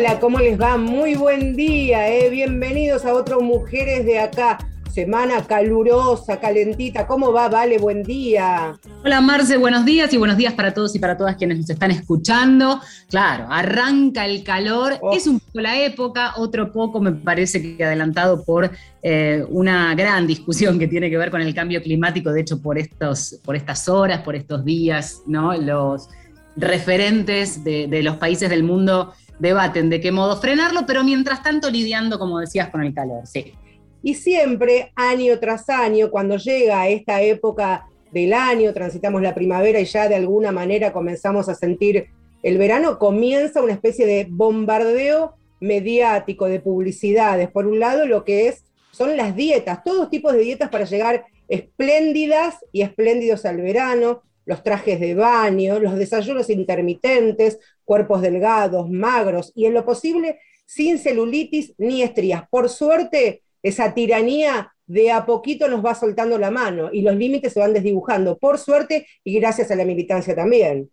[0.00, 0.78] Hola, ¿cómo les va?
[0.78, 2.30] Muy buen día, ¿eh?
[2.30, 4.56] bienvenidos a otros Mujeres de Acá.
[4.90, 7.06] Semana calurosa, calentita.
[7.06, 7.50] ¿Cómo va?
[7.50, 8.78] Vale, buen día.
[9.04, 11.90] Hola Marce, buenos días y buenos días para todos y para todas quienes nos están
[11.90, 12.80] escuchando.
[13.10, 15.14] Claro, arranca el calor, Oh.
[15.14, 18.70] es un poco la época, otro poco me parece que adelantado por
[19.02, 22.78] eh, una gran discusión que tiene que ver con el cambio climático, de hecho por,
[22.78, 25.54] estos, por estas horas, por estos días, ¿no?
[25.58, 26.08] Los
[26.56, 31.70] referentes de, de los países del mundo debaten de qué modo frenarlo, pero mientras tanto
[31.70, 33.26] lidiando, como decías, con el calor.
[33.26, 33.54] Sí.
[34.02, 39.84] Y siempre, año tras año, cuando llega esta época del año, transitamos la primavera y
[39.84, 42.08] ya de alguna manera comenzamos a sentir
[42.42, 47.50] el verano, comienza una especie de bombardeo mediático de publicidades.
[47.50, 51.26] Por un lado, lo que es son las dietas, todos tipos de dietas para llegar
[51.48, 59.52] espléndidas y espléndidos al verano, los trajes de baño, los desayunos intermitentes, cuerpos delgados, magros
[59.54, 62.44] y en lo posible sin celulitis ni estrías.
[62.48, 67.52] Por suerte, esa tiranía de a poquito nos va soltando la mano y los límites
[67.52, 70.90] se van desdibujando, por suerte y gracias a la militancia también.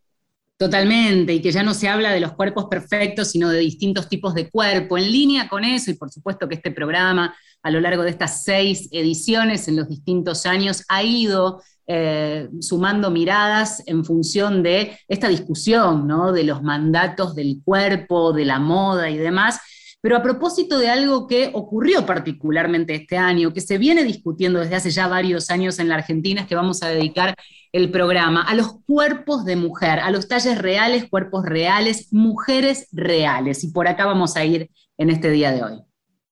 [0.58, 4.34] Totalmente, y que ya no se habla de los cuerpos perfectos, sino de distintos tipos
[4.34, 4.98] de cuerpo.
[4.98, 8.44] En línea con eso, y por supuesto que este programa, a lo largo de estas
[8.44, 15.30] seis ediciones en los distintos años, ha ido eh, sumando miradas en función de esta
[15.30, 16.34] discusión, ¿no?
[16.34, 19.60] De los mandatos del cuerpo, de la moda y demás.
[20.02, 24.76] Pero a propósito de algo que ocurrió particularmente este año, que se viene discutiendo desde
[24.76, 27.36] hace ya varios años en la Argentina, es que vamos a dedicar
[27.72, 33.64] el programa a los cuerpos de mujer, a los talles reales, cuerpos reales, mujeres reales.
[33.64, 35.82] Y por acá vamos a ir en este día de hoy.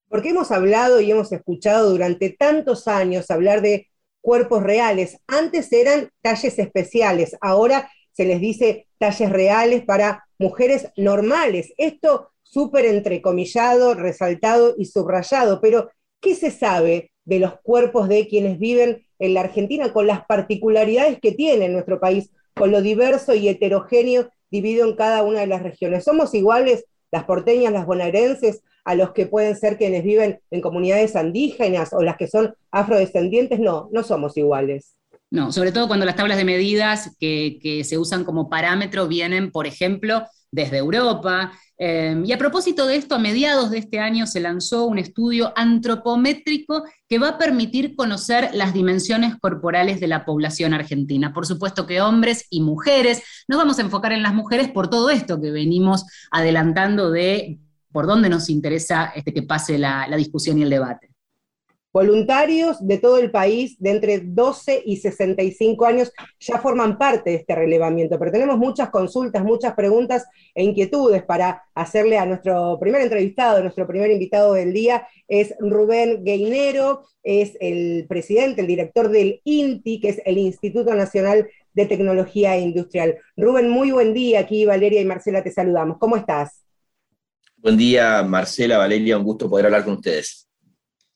[0.10, 3.88] Porque hemos hablado y hemos escuchado durante tantos años hablar de
[4.26, 5.20] cuerpos reales.
[5.28, 11.74] Antes eran talles especiales, ahora se les dice talles reales para mujeres normales.
[11.78, 15.92] Esto súper entrecomillado, resaltado y subrayado, pero
[16.22, 21.20] ¿qué se sabe de los cuerpos de quienes viven en la Argentina con las particularidades
[21.20, 25.62] que tiene nuestro país, con lo diverso y heterogéneo dividido en cada una de las
[25.62, 26.04] regiones?
[26.04, 31.16] ¿Somos iguales las porteñas, las bonaerenses, a los que pueden ser quienes viven en comunidades
[31.16, 33.60] andígenas o las que son afrodescendientes?
[33.60, 34.96] No, no somos iguales.
[35.32, 39.52] No, sobre todo cuando las tablas de medidas que, que se usan como parámetro vienen,
[39.52, 40.24] por ejemplo,
[40.56, 41.52] desde Europa.
[41.78, 45.52] Eh, y a propósito de esto, a mediados de este año se lanzó un estudio
[45.58, 51.34] antropométrico que va a permitir conocer las dimensiones corporales de la población argentina.
[51.34, 53.22] Por supuesto que hombres y mujeres.
[53.50, 57.60] Nos vamos a enfocar en las mujeres por todo esto que venimos adelantando de
[57.96, 61.12] por dónde nos interesa este, que pase la, la discusión y el debate.
[61.94, 66.12] Voluntarios de todo el país de entre 12 y 65 años
[66.42, 71.64] ya forman parte de este relevamiento, pero tenemos muchas consultas, muchas preguntas e inquietudes para
[71.74, 78.08] hacerle a nuestro primer entrevistado, nuestro primer invitado del día, es Rubén Gueinero, es el
[78.10, 83.20] presidente, el director del INTI, que es el Instituto Nacional de Tecnología Industrial.
[83.38, 85.98] Rubén, muy buen día, aquí Valeria y Marcela te saludamos.
[85.98, 86.65] ¿Cómo estás?
[87.66, 90.48] Buen día, Marcela, Valeria, un gusto poder hablar con ustedes.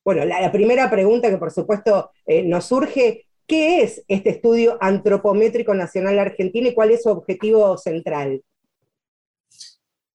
[0.04, 4.76] Bueno, la, la, primera pregunta que por supuesto eh, nos surge, ¿qué es este estudio
[4.82, 8.42] antropométrico nacional argentino y cuál es su objetivo central?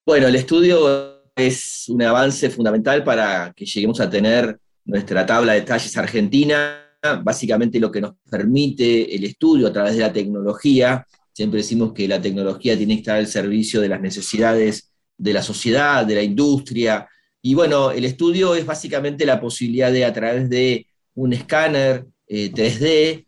[0.05, 5.62] Bueno, el estudio es un avance fundamental para que lleguemos a tener nuestra tabla de
[5.62, 11.06] talles argentina, básicamente lo que nos permite el estudio a través de la tecnología.
[11.33, 15.42] Siempre decimos que la tecnología tiene que estar al servicio de las necesidades de la
[15.42, 17.08] sociedad, de la industria,
[17.47, 22.50] y bueno, el estudio es básicamente la posibilidad de, a través de un escáner eh,
[22.50, 23.26] 3D,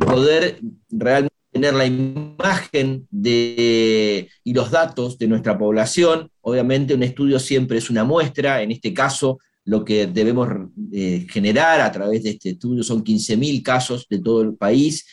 [0.00, 6.30] poder realmente tener la imagen de, y los datos de nuestra población.
[6.40, 10.48] Obviamente un estudio siempre es una muestra, en este caso lo que debemos
[10.90, 15.04] eh, generar a través de este estudio son 15.000 casos de todo el país.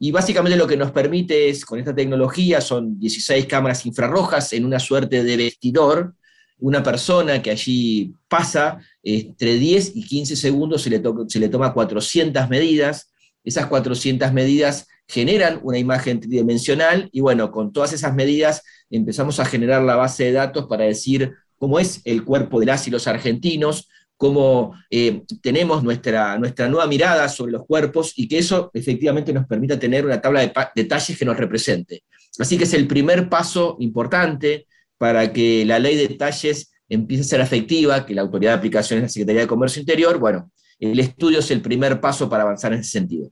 [0.00, 4.64] Y básicamente lo que nos permite es, con esta tecnología, son 16 cámaras infrarrojas en
[4.64, 6.14] una suerte de vestidor,
[6.60, 11.72] una persona que allí pasa, entre 10 y 15 segundos se le, se le, toma
[11.72, 13.10] 400 medidas,
[13.44, 19.44] esas 400 medidas generan una imagen tridimensional y bueno, con todas esas medidas empezamos a
[19.44, 23.06] generar la base de datos para decir cómo es el cuerpo de las y los
[23.06, 23.88] argentinos,
[24.18, 29.46] cómo eh, tenemos nuestra, nuestra nueva mirada sobre los cuerpos y que eso efectivamente nos
[29.46, 32.02] permita tener una tabla de detalles que nos represente.
[32.38, 34.66] Así que es el primer paso importante
[34.98, 38.98] para que la ley de detalles empiece a ser efectiva, que la autoridad de aplicación
[38.98, 40.50] es la Secretaría de Comercio Interior, bueno,
[40.80, 43.30] el estudio es el primer paso para avanzar en ese sentido.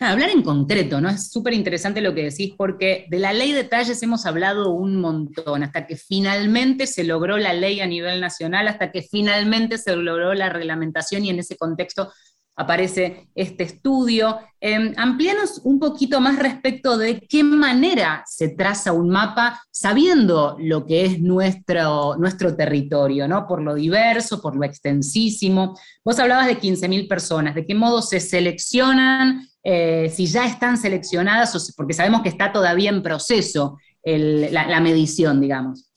[0.00, 1.08] Hablar en concreto, ¿no?
[1.08, 4.96] Es súper interesante lo que decís, porque de la ley de talles hemos hablado un
[4.96, 9.94] montón, hasta que finalmente se logró la ley a nivel nacional, hasta que finalmente se
[9.96, 12.12] logró la reglamentación y en ese contexto
[12.56, 14.38] aparece este estudio.
[14.60, 20.86] Eh, amplíanos un poquito más respecto de qué manera se traza un mapa sabiendo lo
[20.86, 23.46] que es nuestro, nuestro territorio, ¿no?
[23.46, 25.76] por lo diverso, por lo extensísimo.
[26.04, 31.72] Vos hablabas de 15.000 personas, de qué modo se seleccionan, eh, si ya están seleccionadas,
[31.76, 35.90] porque sabemos que está todavía en proceso la medición, digamos.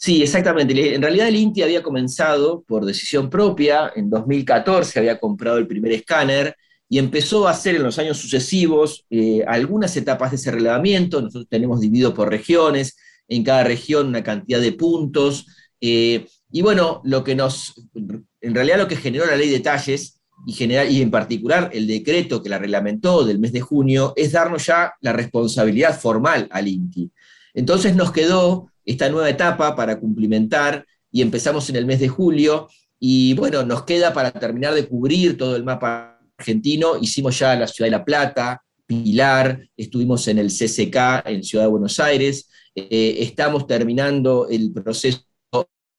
[0.00, 0.94] Sí, exactamente.
[0.94, 5.90] En realidad el INTI había comenzado por decisión propia, en 2014 había comprado el primer
[5.90, 6.54] escáner
[6.88, 11.20] y empezó a hacer en los años sucesivos eh, algunas etapas de ese relevamiento.
[11.20, 12.96] Nosotros tenemos dividido por regiones,
[13.26, 15.46] en cada región una cantidad de puntos.
[15.80, 20.17] Eh, y bueno, lo que nos, en realidad lo que generó la ley de talles
[20.46, 24.94] y, en particular el decreto que la reglamentó del mes de junio es darnos ya
[25.00, 27.10] la responsabilidad formal al INTI.
[27.54, 32.68] Entonces nos quedó esta nueva etapa para cumplimentar y empezamos en el mes de julio
[33.00, 37.66] y bueno, nos queda para terminar de cubrir todo el mapa argentino, hicimos ya la
[37.66, 43.16] Ciudad de La Plata, Pilar, estuvimos en el CCK en Ciudad de Buenos Aires, eh,
[43.20, 45.24] estamos terminando el proceso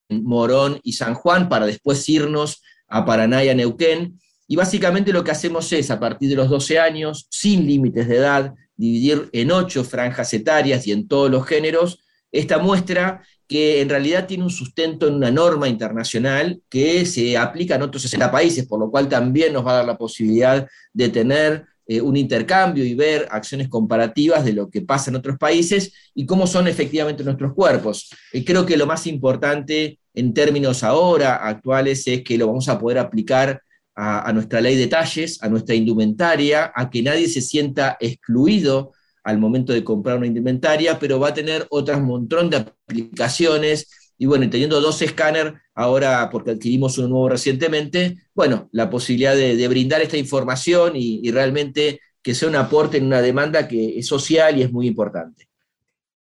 [0.10, 4.20] en Morón y San Juan para después irnos a Paraná y a Neuquén.
[4.52, 8.18] Y básicamente lo que hacemos es, a partir de los 12 años, sin límites de
[8.18, 12.00] edad, dividir en ocho franjas etarias y en todos los géneros,
[12.32, 17.76] esta muestra que en realidad tiene un sustento en una norma internacional que se aplica
[17.76, 21.10] en otros 60 países, por lo cual también nos va a dar la posibilidad de
[21.10, 25.94] tener eh, un intercambio y ver acciones comparativas de lo que pasa en otros países
[26.16, 28.10] y cómo son efectivamente nuestros cuerpos.
[28.34, 32.80] Eh, creo que lo más importante en términos ahora actuales es que lo vamos a
[32.80, 33.62] poder aplicar
[34.02, 38.94] a, nuestra ley de talles, a nuestra indumentaria, a que nadie se sienta excluido
[39.26, 44.14] al momento de comprar una indumentaria, pero va a tener otras montón de aplicaciones.
[44.18, 49.68] Y bueno, teniendo dos escáneres, ahora porque adquirimos uno nuevo recientemente, bueno, la posibilidad de,
[49.68, 54.58] brindar esta información y, realmente que sea un aporte en una demanda que es social
[54.58, 55.50] y es muy importante.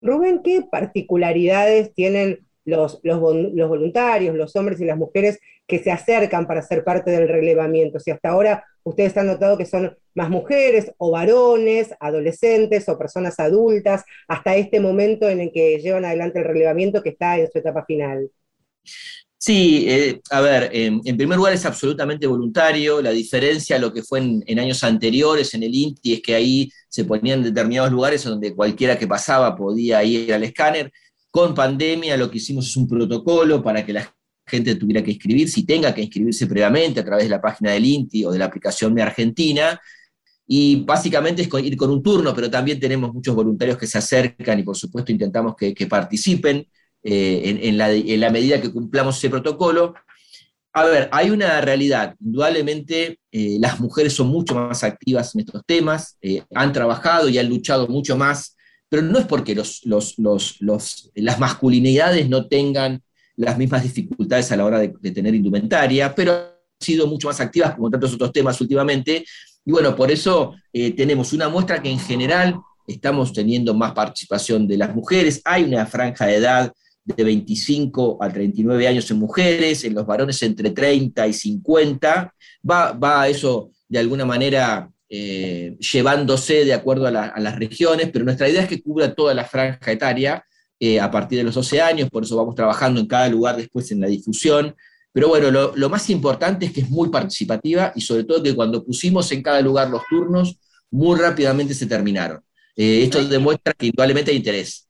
[0.02, 6.48] Rubén, ¿qué particularidades tienen los, los, voluntarios, los hombres y las mujeres que se acercan
[6.48, 8.00] para ser parte del relevamiento?
[8.00, 13.40] Si hasta ahora ustedes han notado que son más mujeres o varones, adolescentes o personas
[13.40, 17.58] adultas, hasta este momento en el que llevan adelante el relevamiento que está en su
[17.58, 18.30] etapa final.
[19.38, 23.00] Sí, eh, a ver, en primer lugar es absolutamente voluntario.
[23.00, 26.72] La diferencia a lo que fue en, años anteriores en el INTI es que ahí
[26.90, 30.92] se ponían determinados lugares donde cualquiera que pasaba podía ir al escáner.
[31.30, 34.15] Con pandemia lo que hicimos es un protocolo para que la
[34.46, 37.86] gente tuviera que inscribirse y tenga que inscribirse previamente a través de la página del
[37.86, 39.80] INTI o de la aplicación Mi Argentina.
[40.48, 44.60] Y básicamente es ir con un turno, pero también tenemos muchos voluntarios que se acercan
[44.60, 46.68] y por supuesto intentamos que, participen
[47.04, 47.78] eh, en,
[48.20, 49.96] la, medida que cumplamos ese protocolo.
[50.74, 52.16] A ver, hay una realidad.
[52.20, 57.38] Indudablemente eh, las mujeres son mucho más activas en estos temas, eh, han trabajado y
[57.40, 58.56] han luchado mucho más
[58.90, 63.02] pero no es porque los, las masculinidades no tengan
[63.38, 66.46] las mismas dificultades a la hora de, tener indumentaria, pero han
[66.80, 69.26] sido mucho más activas como tantos otros temas últimamente.
[69.66, 72.56] Y bueno, por eso eh, tenemos una muestra que en general
[72.88, 75.42] estamos teniendo más participación de las mujeres.
[75.44, 76.72] Hay una franja de edad
[77.04, 82.34] de 25 a 39 años en mujeres, en los varones entre 30 y 50.
[82.70, 88.50] Va, va eso de alguna manera eh, llevándose de acuerdo a, las regiones, pero nuestra
[88.50, 90.44] idea es que cubra toda la franja etaria
[90.88, 93.92] eh, a partir de los 12 años, por eso vamos trabajando en cada lugar después
[93.92, 94.76] en la difusión.
[95.12, 98.86] Pero bueno, lo, más importante es que es muy participativa y sobre todo que cuando
[98.86, 100.60] pusimos en cada lugar los turnos,
[100.92, 102.40] muy rápidamente se terminaron.
[102.76, 104.88] Eh, esto demuestra que indudablemente hay interés.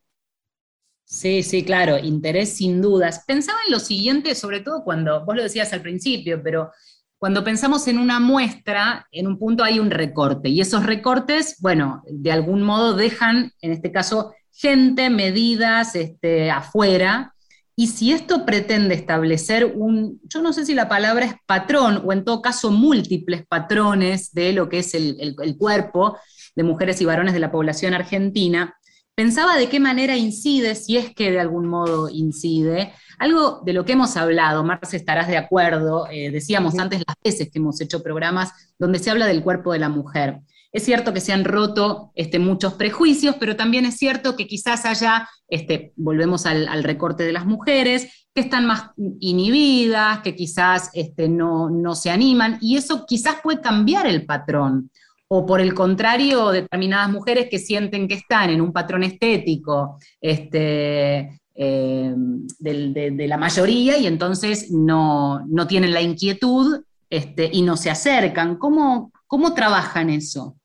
[1.06, 3.24] Sí, sí, claro, interés sin dudas.
[3.26, 6.72] Pensaba en lo siguiente, sobre todo cuando, vos lo decías al principio, pero
[7.18, 12.04] cuando pensamos en una muestra, en un punto hay un recorte, y esos recortes, bueno,
[12.06, 17.34] de algún modo dejan, en este caso, gente, medidas este, afuera,
[17.76, 22.14] y si esto pretende establecer un, yo no sé si la palabra es patrón, o
[22.14, 26.18] en todo caso múltiples patrones de lo que es el, el cuerpo
[26.56, 28.76] de mujeres y varones de la población argentina,
[29.14, 33.86] pensaba de qué manera incide, si es que de algún modo incide, algo de lo
[33.86, 38.04] que hemos hablado, Marce, estarás de acuerdo, eh, decíamos antes las veces que hemos hecho
[38.04, 40.40] programas donde se habla del cuerpo de la mujer.
[40.76, 44.86] Es cierto que se han roto este, muchos prejuicios, pero también es cierto que quizás
[44.86, 48.92] haya, este, volvemos al, recorte de las mujeres, que están más
[49.22, 54.92] inhibidas, que quizás este, no, no se animan, y eso quizás puede cambiar el patrón.
[55.30, 61.40] o por el contrario, determinadas mujeres que sienten que están en un patrón estético este,
[61.56, 62.14] eh,
[62.60, 68.58] de, la mayoría y entonces no, tienen la inquietud este, y no se acercan.
[68.58, 70.58] ¿Cómo, cómo trabajan eso?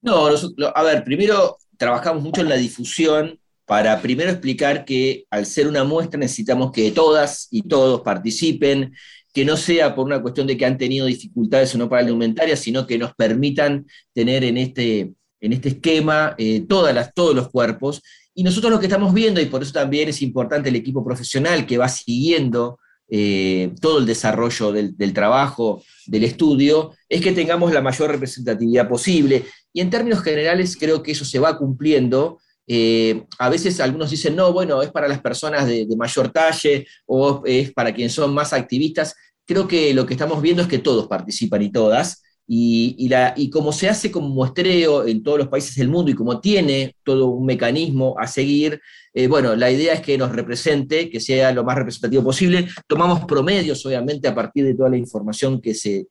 [0.00, 0.28] No,
[0.74, 5.84] a ver, primero trabajamos mucho en la difusión para primero explicar que al ser una
[5.84, 8.94] muestra necesitamos que todas y todos participen,
[9.32, 12.56] que no sea por una cuestión de que han tenido dificultades o no para la
[12.56, 18.02] sino que nos permitan tener en este, en este esquema eh, todas todos los cuerpos.
[18.34, 21.66] Y nosotros lo que estamos viendo, y por eso también es importante el equipo profesional
[21.66, 27.80] que va siguiendo eh, todo el desarrollo del, trabajo, del estudio, es que tengamos la
[27.80, 29.44] mayor representatividad posible.
[29.72, 34.36] Y en términos generales creo que eso se va cumpliendo eh, a veces algunos dicen,
[34.36, 38.52] no, bueno, es para las personas de, mayor talle o es para quienes son más
[38.52, 39.14] activistas.
[39.46, 42.22] Creo que lo que estamos viendo es que todos participan y todas.
[42.46, 43.08] Y,
[43.50, 47.28] como se hace como muestreo en todos los países del mundo y como tiene todo
[47.28, 48.80] un mecanismo a seguir,
[49.14, 52.68] eh, bueno, la idea es que nos represente, que sea lo más representativo posible.
[52.86, 56.06] Tomamos promedios, obviamente, a partir de toda la información que se,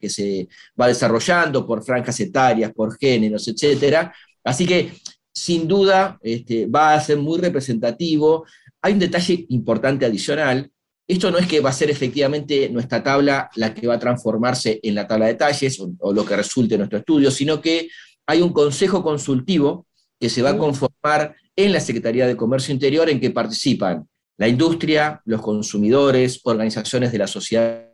[0.79, 4.09] va desarrollando por franjas etarias, por géneros, etc.
[4.43, 4.91] Así que
[5.31, 8.45] sin duda este, va a ser muy representativo.
[8.81, 10.71] Hay un detalle importante adicional.
[11.13, 14.79] Esto no es que va a ser efectivamente nuestra tabla la que va a transformarse
[14.81, 17.87] en la tabla de detalles o, lo que resulte en nuestro estudio, sino que
[18.25, 19.85] hay un consejo consultivo
[20.19, 24.47] que se va a conformar en la Secretaría de Comercio Interior en que participan la
[24.47, 27.91] industria, los consumidores, organizaciones de la sociedad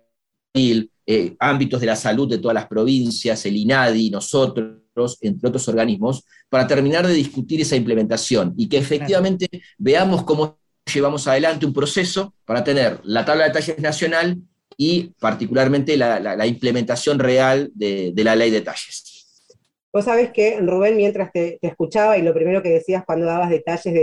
[0.56, 5.68] civil, eh, ámbitos de la salud de todas las provincias, el INADI, nosotros, entre otros
[5.68, 10.60] organismos, para terminar de discutir esa implementación y que efectivamente veamos cómo
[10.94, 14.38] llevamos adelante un proceso para tener la tabla de detalles nacional
[14.78, 19.48] y particularmente la, implementación real de, la ley de detalles.
[19.92, 23.94] Vos sabés que, Rubén, mientras te, escuchaba y lo primero que decías cuando dabas detalles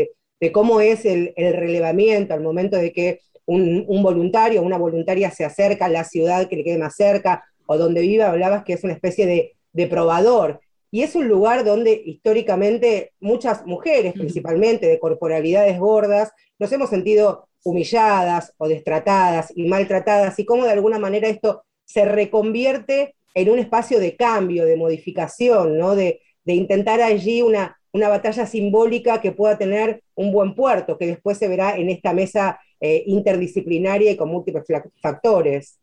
[0.40, 5.30] de, cómo es el, relevamiento al momento de que un, un voluntario o una voluntaria
[5.30, 8.74] se acerca a la ciudad que le quede más cerca o donde viva, hablabas que
[8.74, 14.86] es una especie de, de probador y es un lugar donde históricamente muchas mujeres, principalmente
[14.86, 20.98] de corporalidades gordas, nos hemos sentido humilladas o destratadas y maltratadas, y cómo de alguna
[20.98, 25.94] manera esto se reconvierte en un espacio de cambio, de modificación, ¿no?
[25.94, 31.36] de, intentar allí una, una batalla simbólica que pueda tener un buen puerto, que después
[31.38, 34.64] se verá en esta mesa eh, interdisciplinaria y con múltiples
[35.02, 35.78] factores.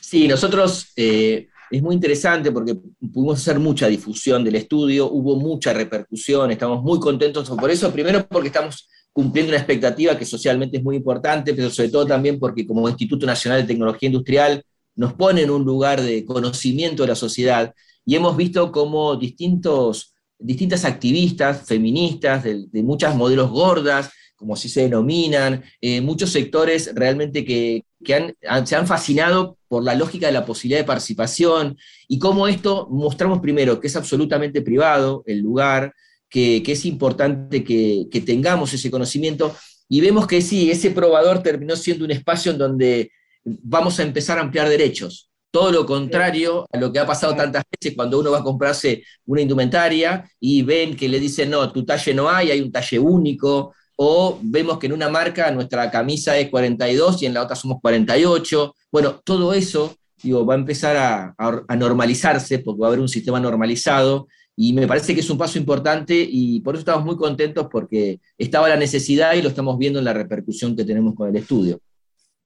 [0.00, 2.76] Sí, nosotros eh, es muy interesante porque
[3.12, 8.26] pudimos hacer mucha difusión del estudio, hubo mucha repercusión, estamos muy contentos por eso, primero
[8.28, 12.66] porque estamos cumpliendo una expectativa que socialmente es muy importante, pero sobre todo también porque
[12.66, 14.62] como Instituto Nacional de Tecnología Industrial
[14.94, 17.74] nos pone en un lugar de conocimiento de la sociedad.
[18.04, 24.82] Y hemos visto cómo distintos, distintas activistas feministas de, muchas modelos gordas, como así se
[24.82, 30.80] denominan, eh, muchos sectores realmente que, se han fascinado por la lógica de la posibilidad
[30.80, 31.76] de participación
[32.08, 35.92] y cómo esto mostramos primero que es absolutamente privado el lugar,
[36.30, 39.54] que, es importante que, tengamos ese conocimiento
[39.88, 43.10] y vemos que sí, ese probador terminó siendo un espacio en donde
[43.44, 45.28] vamos a empezar a ampliar derechos.
[45.50, 49.02] Todo lo contrario a lo que ha pasado tantas veces cuando uno va a comprarse
[49.26, 53.00] una indumentaria y ven que le dicen, no, tu talle no hay, hay un talle
[53.00, 57.56] único, o vemos que en una marca nuestra camisa es 42 y en la otra
[57.56, 58.74] somos 48.
[58.92, 63.40] Bueno, todo eso digo, va a empezar a, normalizarse porque va a haber un sistema
[63.40, 64.28] normalizado
[64.62, 68.20] y me parece que es un paso importante y por eso estamos muy contentos porque
[68.36, 71.80] estaba la necesidad y lo estamos viendo en la repercusión que tenemos con el estudio.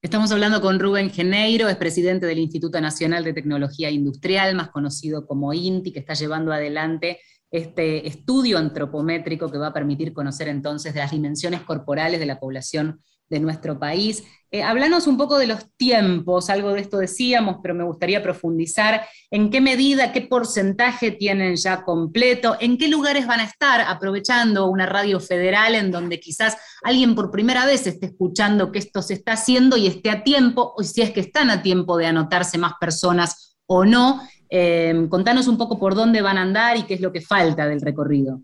[0.01, 5.27] Estamos hablando con Rubén Geneiro, es presidente del Instituto Nacional de Tecnología Industrial, más conocido
[5.27, 7.19] como INTI, que está llevando adelante
[7.51, 12.39] este estudio antropométrico que va a permitir conocer entonces de las dimensiones corporales de la
[12.39, 14.25] población de nuestro país.
[14.51, 14.63] Eh,
[15.07, 19.61] un poco de los tiempos, algo de esto decíamos, pero me gustaría profundizar en qué
[19.61, 25.19] medida, qué porcentaje tienen ya completo, en qué lugares van a estar, aprovechando una radio
[25.19, 29.77] federal en donde quizás alguien por primera vez esté escuchando que esto se está haciendo
[29.77, 33.57] y esté a tiempo, o si es que están a tiempo de anotarse más personas
[33.67, 34.21] o no,
[34.57, 37.67] Em, contanos un poco por dónde van a andar y qué es lo que falta
[37.67, 38.41] del recorrido.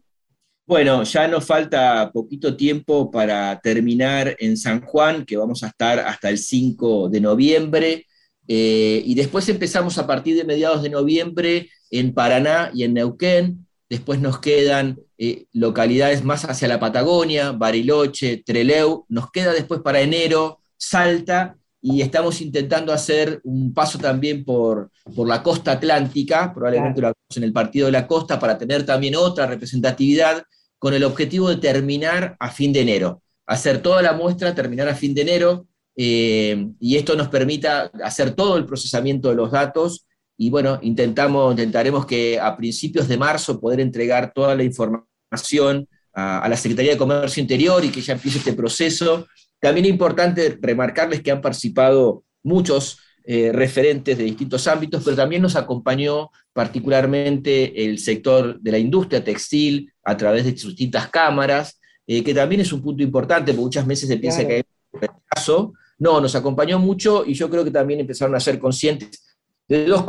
[0.70, 5.98] Bueno, ya nos falta poquito tiempo para terminar en San Juan, que vamos a estar
[5.98, 8.06] hasta el 5 de noviembre,
[8.46, 13.66] eh, y después empezamos a partir de mediados de noviembre en Paraná y en Neuquén,
[13.88, 20.02] después nos quedan eh, localidades más hacia la Patagonia, Bariloche, Treleu, nos queda después para
[20.02, 27.00] enero Salta, y estamos intentando hacer un paso también por, por la costa atlántica, probablemente
[27.00, 30.44] lo hagamos en el partido de la costa, para tener también otra representatividad
[30.80, 34.94] con el objetivo de terminar a fin de enero, hacer toda la muestra, terminar a
[34.94, 40.06] fin de enero, eh, y esto nos permita hacer todo el procesamiento de los datos,
[40.38, 46.48] y bueno, intentamos, intentaremos que a principios de marzo poder entregar toda la información a,
[46.48, 49.26] la Secretaría de Comercio Interior y que ya empiece este proceso.
[49.60, 55.42] También es importante remarcarles que han participado muchos eh, referentes de distintos ámbitos, pero también
[55.42, 62.24] nos acompañó particularmente el sector de la industria textil a través de distintas cámaras, eh,
[62.24, 64.62] que también es un punto importante, porque muchas veces se piensa que hay
[64.92, 65.72] un retraso.
[65.98, 69.36] No, nos acompañó mucho y yo creo que también empezaron a ser conscientes
[69.68, 70.04] de dos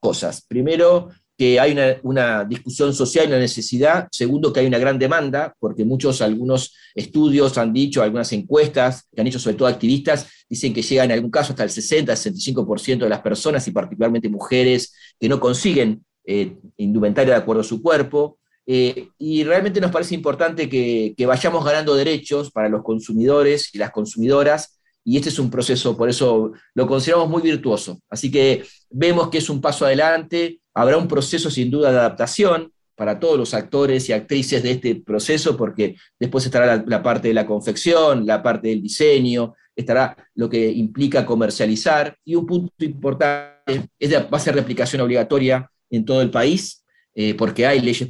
[0.00, 0.44] cosas.
[0.48, 4.08] Primero, que hay una, discusión social y una necesidad.
[4.10, 9.20] Segundo, que hay una gran demanda, porque muchos, algunos estudios han dicho, algunas encuestas que
[9.20, 13.08] han hecho sobre todo activistas, dicen que llegan en algún caso hasta el 60-65% de
[13.08, 18.38] las personas, y particularmente mujeres, que no consiguen eh, indumentaria de acuerdo a su cuerpo.
[18.66, 23.90] Eh, y realmente nos parece importante que, vayamos ganando derechos para los consumidores y las
[23.90, 28.00] consumidoras y este es un proceso, por eso lo consideramos muy virtuoso.
[28.08, 32.72] Así que vemos que es un paso adelante, habrá un proceso sin duda de adaptación
[32.94, 37.34] para todos los actores y actrices de este proceso, porque después estará la, parte de
[37.34, 43.90] la confección, la parte del diseño, estará lo que implica comercializar, y un punto importante
[43.98, 48.08] es va a ser de aplicación obligatoria en todo el país, eh, porque hay leyes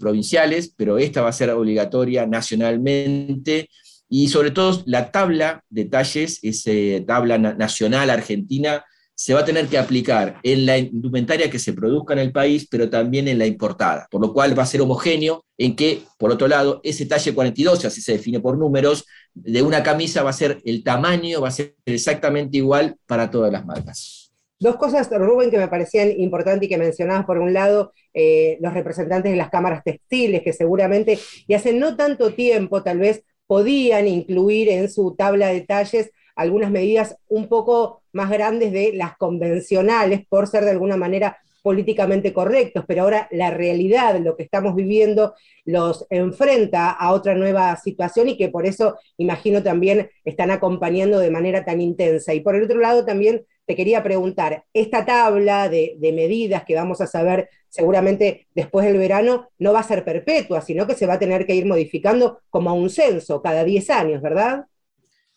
[0.00, 3.68] provinciales, pero esta va a ser obligatoria nacionalmente
[4.08, 6.72] y sobre todo la tabla de talles, esa
[7.06, 12.14] tabla nacional argentina, se va a tener que aplicar en la indumentaria que se produzca
[12.14, 15.44] en el país, pero también en la importada, por lo cual va a ser homogéneo
[15.58, 19.04] en que, por otro lado, ese talle 42, así se define por números,
[19.34, 23.52] de una camisa va a ser el tamaño, va a ser exactamente igual para todas
[23.52, 24.19] las marcas.
[24.60, 28.74] Dos cosas, Rubén, que me parecían importantes y que mencionabas, por un lado, eh, los
[28.74, 34.06] representantes de las cámaras textiles, que seguramente, y hace no tanto tiempo, tal vez, podían
[34.06, 40.26] incluir en su tabla de detalles algunas medidas un poco más grandes de las convencionales
[40.28, 45.34] por ser de alguna manera políticamente correctos, pero ahora la realidad, lo que estamos viviendo,
[45.64, 51.30] los enfrenta a otra nueva situación y que por eso, imagino, también están acompañando de
[51.30, 52.34] manera tan intensa.
[52.34, 57.00] Y por el otro lado, también te quería preguntar, esta tabla de, medidas que vamos
[57.00, 61.14] a saber seguramente después del verano no va a ser perpetua, sino que se va
[61.14, 64.64] a tener que ir modificando como un censo cada 10 años, ¿verdad?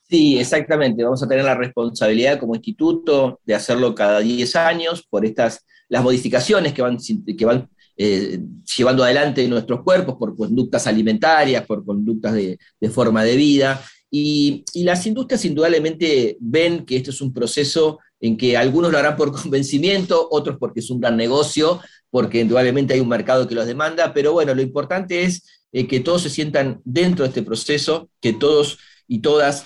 [0.10, 1.04] Sí, exactamente.
[1.04, 6.02] Vamos a tener la responsabilidad como instituto de hacerlo cada 10 años por estas, las
[6.02, 6.98] modificaciones que van,
[7.38, 8.40] que van eh,
[8.76, 13.80] llevando adelante nuestros cuerpos por conductas alimentarias, por conductas de, de forma de vida.
[14.10, 18.98] Y, y, las industrias indudablemente ven que esto es un proceso en que algunos lo
[18.98, 23.54] harán por convencimiento, otros porque es un gran negocio, porque indudablemente hay un mercado que
[23.54, 27.44] los demanda, pero bueno, lo importante es eh, que todos se sientan dentro de este
[27.44, 29.66] proceso, que todos y todas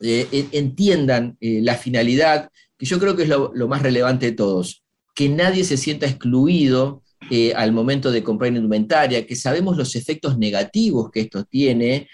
[0.00, 4.82] eh, entiendan eh, la finalidad, que yo creo que es lo, más relevante de todos,
[5.14, 7.02] que nadie se sienta excluido
[7.56, 12.06] al momento de comprar indumentaria, que sabemos los efectos negativos que esto tiene,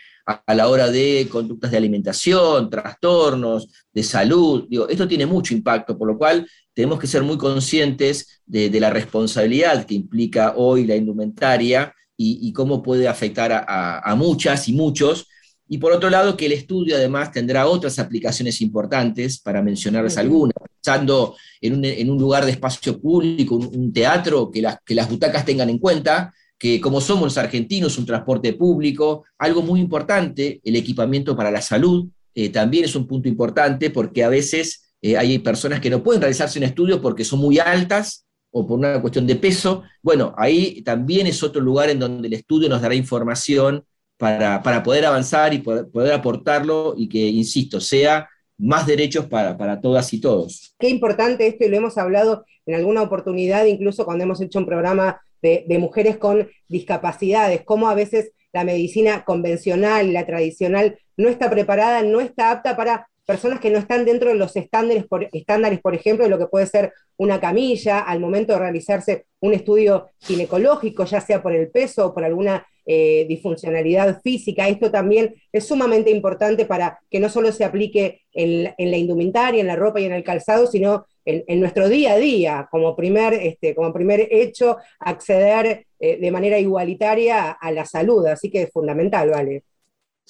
[0.47, 4.67] a, la hora de conductas de alimentación, trastornos, de salud.
[4.69, 8.91] Digo, esto tiene mucho impacto, por lo cual tenemos que ser muy conscientes de, la
[8.91, 15.27] responsabilidad que implica hoy la indumentaria y, cómo puede afectar a, muchas y muchos.
[15.67, 20.55] Y por otro lado, que el estudio además tendrá otras aplicaciones importantes, para mencionarles algunas,
[20.75, 25.79] pensando en un, lugar de espacio público, un, teatro, que que las butacas tengan en
[25.79, 31.51] cuenta que como somos los argentinos, un transporte público, algo muy importante, el equipamiento para
[31.51, 35.89] la salud, eh, también es un punto importante porque a veces eh, hay personas que
[35.89, 39.85] no pueden realizarse un estudio porque son muy altas o por una cuestión de peso.
[40.03, 43.83] Bueno, ahí también es otro lugar en donde el estudio nos dará información
[44.19, 49.81] para, poder avanzar y poder, poder, aportarlo y que, insisto, sea más derechos para, para
[49.81, 50.75] todas y todos.
[50.79, 54.67] Qué importante esto y lo hemos hablado en alguna oportunidad, incluso cuando hemos hecho un
[54.67, 61.51] programa de, mujeres con discapacidades, cómo a veces la medicina convencional, la tradicional, no está
[61.51, 65.81] preparada, no está apta para personas que no están dentro de los estándares por, estándares,
[65.81, 70.09] por ejemplo, de lo que puede ser una camilla al momento de realizarse un estudio
[70.19, 74.67] ginecológico, ya sea por el peso o por alguna eh, disfuncionalidad física.
[74.69, 79.61] Esto también es sumamente importante para que no solo se aplique en, en la indumentaria,
[79.61, 83.35] en la ropa y en el calzado, sino en, nuestro día a día, como primer,
[83.35, 88.27] este, como primer hecho, acceder eh, de manera igualitaria a, la salud.
[88.27, 89.65] Así que es fundamental, ¿vale?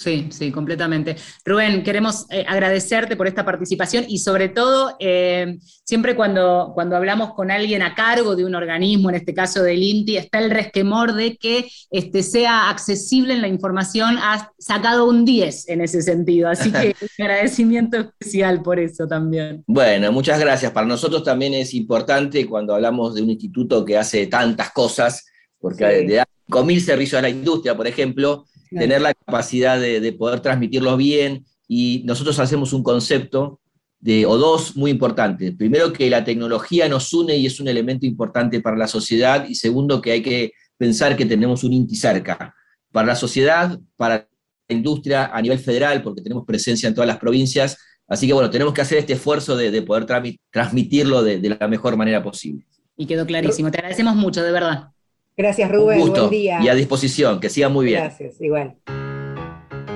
[0.01, 1.17] Sí, sí, completamente.
[1.45, 7.35] Rubén, queremos eh, agradecerte por esta participación y sobre todo, eh, siempre cuando, cuando hablamos
[7.35, 11.13] con alguien a cargo de un organismo, en este caso del INTI, está el resquemor
[11.13, 14.17] de que este, sea accesible en la información.
[14.17, 19.65] Has sacado un 10 en ese sentido, así que un agradecimiento especial por eso también.
[19.67, 20.73] Bueno, muchas gracias.
[20.73, 25.27] Para nosotros también es importante cuando hablamos de un instituto que hace tantas cosas,
[25.59, 26.15] porque sí.
[26.15, 31.45] da 5.000 servicios a la industria, por ejemplo, tener la capacidad de, poder transmitirlos bien.
[31.69, 33.61] Y nosotros hacemos un concepto
[33.99, 35.55] de, o dos muy importantes.
[35.57, 39.47] Primero, que la tecnología nos une y es un elemento importante para la sociedad.
[39.49, 42.55] Y segundo, que hay que pensar que tenemos un INTI cerca.
[42.91, 44.29] Para la sociedad, para
[44.69, 47.77] la industria a nivel federal, porque tenemos presencia en todas las provincias.
[48.09, 50.07] Así que bueno, tenemos que hacer este esfuerzo de, de poder
[50.51, 52.67] transmitirlo de, de la mejor manera posible.
[52.97, 53.71] Y quedó clarísimo.
[53.71, 54.91] Te agradecemos mucho, de verdad.
[55.41, 56.03] Gracias, Rubén.
[56.03, 56.21] Un gusto.
[56.21, 56.61] Buen día.
[56.63, 58.05] Y a disposición, que siga muy bien.
[58.05, 58.75] Gracias, igual.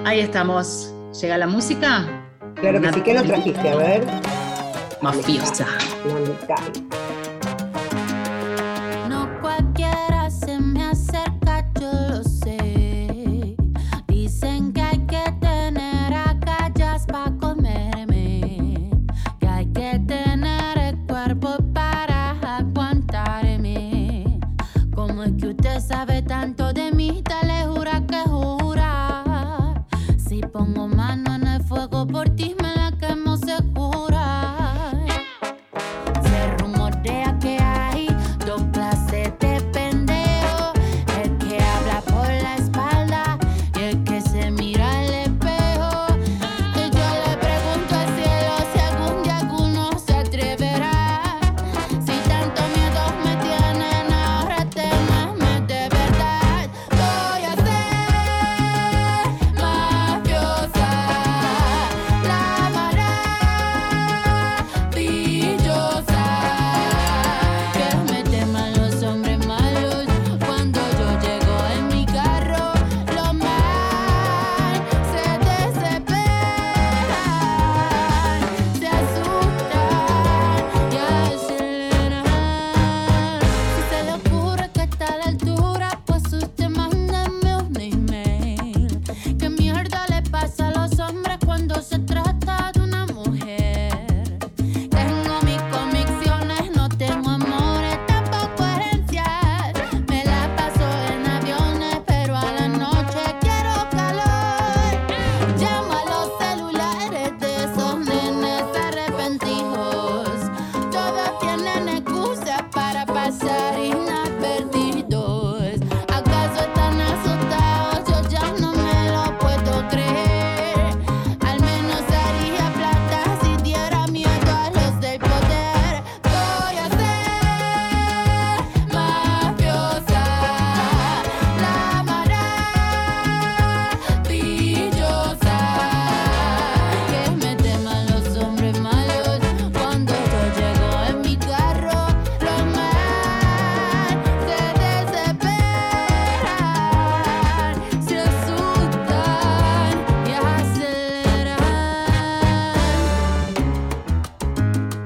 [0.07, 0.91] Ahí estamos.
[1.21, 2.31] ¿Llega la música?
[2.55, 3.01] Claro que sí.
[3.03, 3.69] ¿Qué nos trajiste?
[3.69, 4.07] A ver.
[5.03, 5.67] Mafiosa.
[6.07, 7.04] No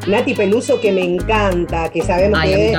[0.09, 2.75] Nati Peluso, que me encanta, que sabemos Ay,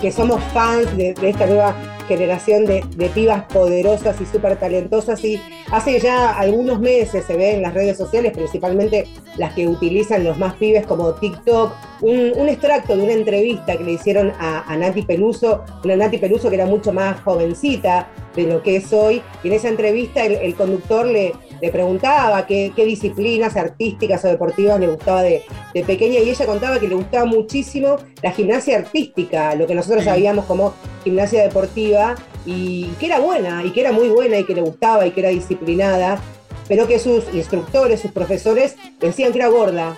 [0.00, 1.76] que, somos fans de, de esta nueva
[2.08, 5.22] generación de, de pibas poderosas y súper talentosas.
[5.24, 5.40] Y
[5.70, 10.38] hace ya algunos meses se ve en las redes sociales, principalmente las que utilizan los
[10.38, 14.76] más pibes como TikTok, un, un extracto de una entrevista que le hicieron a, a
[14.76, 19.20] Nati Peluso, una Nati Peluso que era mucho más jovencita de lo que es hoy.
[19.42, 24.28] Y en esa entrevista el, el conductor le, le preguntaba qué, qué disciplinas artísticas o
[24.28, 25.42] deportivas le gustaba de,
[25.74, 30.04] de pequeña y ella contaba que le gustaba muchísimo la gimnasia artística, lo que nosotros
[30.04, 32.16] sabíamos como gimnasia deportiva,
[32.46, 35.20] y que era buena, y que era muy buena, y que le gustaba, y que
[35.20, 36.20] era disciplinada,
[36.68, 39.96] pero que sus instructores, sus profesores, decían que era gorda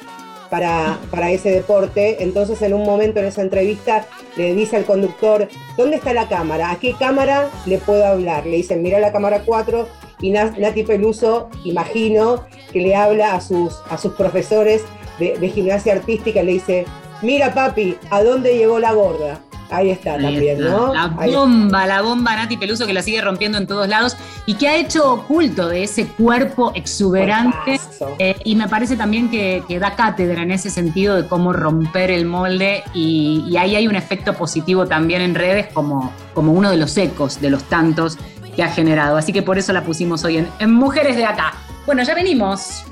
[0.50, 2.22] para, para ese deporte.
[2.22, 6.70] Entonces, en un momento en esa entrevista, le dice al conductor, ¿dónde está la cámara?
[6.70, 8.46] ¿A qué cámara le puedo hablar?
[8.46, 9.86] Le dicen, mira la cámara 4,
[10.20, 14.84] y Nati Peluso, imagino, que le habla a sus, a sus profesores
[15.18, 16.86] de, de gimnasia artística, le dice,
[17.22, 19.40] mira papi, ¿a dónde llegó la gorda?
[19.70, 20.70] Ahí está Ahí también, está.
[20.70, 20.94] ¿no?
[20.94, 24.54] La Ahí bomba, la bomba Nati Peluso que la sigue rompiendo en todos lados y
[24.54, 27.78] que ha hecho oculto de ese cuerpo exuberante.
[28.18, 32.10] Eh, y me parece también que, que da cátedra en ese sentido de cómo romper
[32.10, 36.70] el molde y, y ahí hay un efecto positivo también en redes como, como uno
[36.70, 38.16] de los ecos de los tantos
[38.58, 39.16] que ha generado.
[39.16, 41.52] Así que por eso la pusimos hoy en, en Mujeres de Acá.
[41.86, 42.82] Bueno, ya venimos.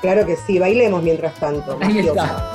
[0.00, 1.76] Claro que sí, bailemos mientras tanto.
[1.82, 2.52] Ahí está.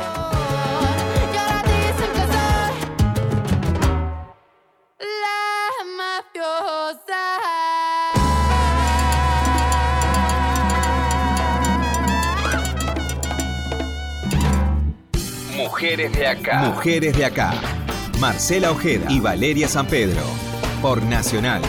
[15.57, 16.62] Mujeres de acá.
[16.62, 17.53] Mujeres de acá.
[18.21, 20.21] Marcela Ojeda y Valeria San Pedro.
[20.81, 21.62] Por Nacional.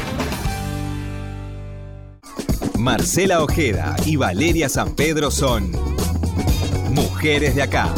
[2.82, 5.70] Marcela Ojeda y Valeria San Pedro son
[6.90, 7.94] Mujeres de acá.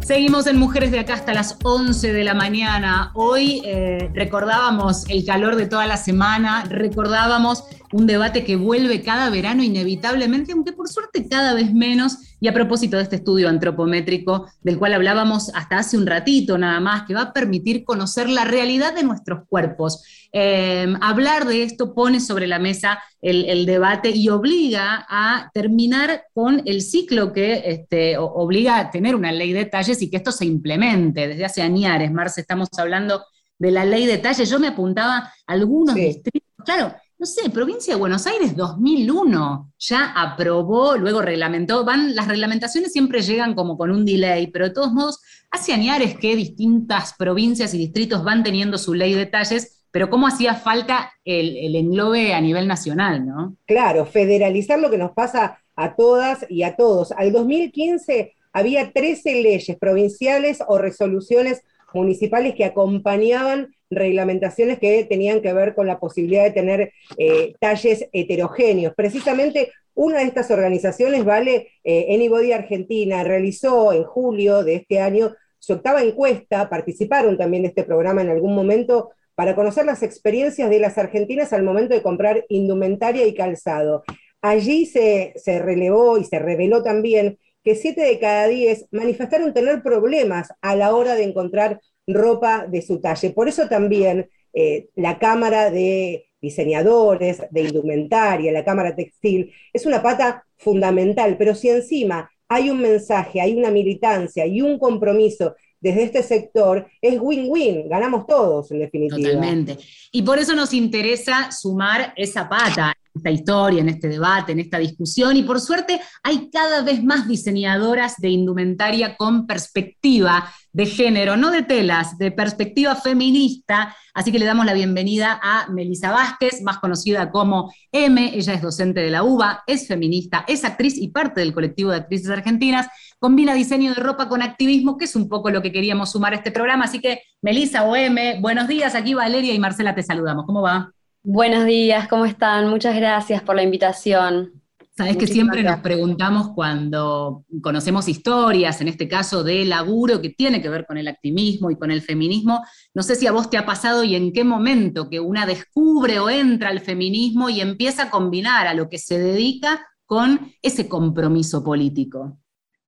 [0.00, 3.12] Seguimos en Mujeres de Acá hasta las 11 de la mañana.
[3.14, 7.62] Hoy eh, recordábamos el calor de toda la semana, recordábamos
[7.92, 12.18] un debate que vuelve cada verano inevitablemente, aunque por suerte cada vez menos.
[12.40, 16.80] Y a propósito de este estudio antropométrico del cual hablábamos hasta hace un ratito nada
[16.80, 20.02] más, que va a permitir conocer la realidad de nuestros cuerpos.
[20.32, 26.22] Eh, hablar de esto pone sobre la mesa el, el debate y obliga a terminar
[26.32, 30.32] con el ciclo que este, obliga a tener una ley de talles y que esto
[30.32, 31.26] se implemente.
[31.28, 33.24] Desde hace añares, Marce, estamos hablando
[33.58, 34.48] de la ley de talles.
[34.48, 36.00] Yo me apuntaba a algunos Sí.
[36.02, 42.26] distritos, claro, no sé, provincia de Buenos Aires 2001 ya aprobó, luego reglamentó, van, las
[42.26, 47.12] reglamentaciones siempre llegan como con un delay, pero de todos modos, hace añares que distintas
[47.18, 51.76] provincias y distritos van teniendo su ley de talles, pero cómo hacía falta el, el
[51.76, 53.54] englobe a nivel nacional, ¿no?
[53.66, 57.12] Claro, federalizar lo que nos pasa a todas y a todos.
[57.12, 61.60] Al 2015 había 13 leyes provinciales o resoluciones
[61.92, 68.08] municipales que acompañaban reglamentaciones que tenían que ver con la posibilidad de tener eh, talles
[68.12, 68.94] heterogéneos.
[68.94, 75.34] Precisamente una de estas organizaciones, Vale, eh, Anybody Argentina, realizó en julio de este año
[75.58, 80.70] su octava encuesta, participaron también de este programa en algún momento para conocer las experiencias
[80.70, 84.04] de las argentinas al momento de comprar indumentaria y calzado.
[84.40, 89.82] Allí se, se relevó y se reveló también que siete de cada diez manifestaron tener
[89.82, 91.80] problemas a la hora de encontrar
[92.14, 93.30] ropa de su talle.
[93.30, 100.02] Por eso también eh, la Cámara de Diseñadores, de Indumentaria, la Cámara Textil, es una
[100.02, 106.02] pata fundamental, pero si encima hay un mensaje, hay una militancia y un compromiso desde
[106.02, 109.30] este sector, es win-win, ganamos todos en definitiva.
[109.30, 109.78] Totalmente.
[110.12, 114.78] Y por eso nos interesa sumar esa pata esta historia, en este debate, en esta
[114.78, 115.36] discusión.
[115.36, 121.50] Y por suerte hay cada vez más diseñadoras de indumentaria con perspectiva de género, no
[121.50, 123.94] de telas, de perspectiva feminista.
[124.14, 128.32] Así que le damos la bienvenida a Melisa Vázquez, más conocida como M.
[128.34, 131.98] Ella es docente de la UBA, es feminista, es actriz y parte del colectivo de
[131.98, 132.88] actrices argentinas.
[133.18, 136.36] Combina diseño de ropa con activismo, que es un poco lo que queríamos sumar a
[136.36, 136.84] este programa.
[136.86, 138.94] Así que, Melisa o M, buenos días.
[138.94, 140.46] Aquí Valeria y Marcela te saludamos.
[140.46, 140.92] ¿Cómo va?
[141.22, 142.68] Buenos días, ¿cómo están?
[142.68, 144.62] Muchas gracias por la invitación.
[144.96, 150.62] Sabes que siempre nos preguntamos cuando conocemos historias, en este caso de laburo que tiene
[150.62, 152.62] que ver con el activismo y con el feminismo.
[152.94, 156.18] No sé si a vos te ha pasado y en qué momento que una descubre
[156.18, 160.88] o entra al feminismo y empieza a combinar a lo que se dedica con ese
[160.88, 162.38] compromiso político.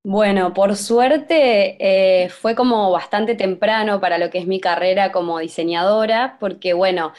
[0.05, 5.38] Bueno, por suerte eh, fue como bastante temprano para lo que es mi carrera como
[5.38, 7.12] diseñadora, porque bueno,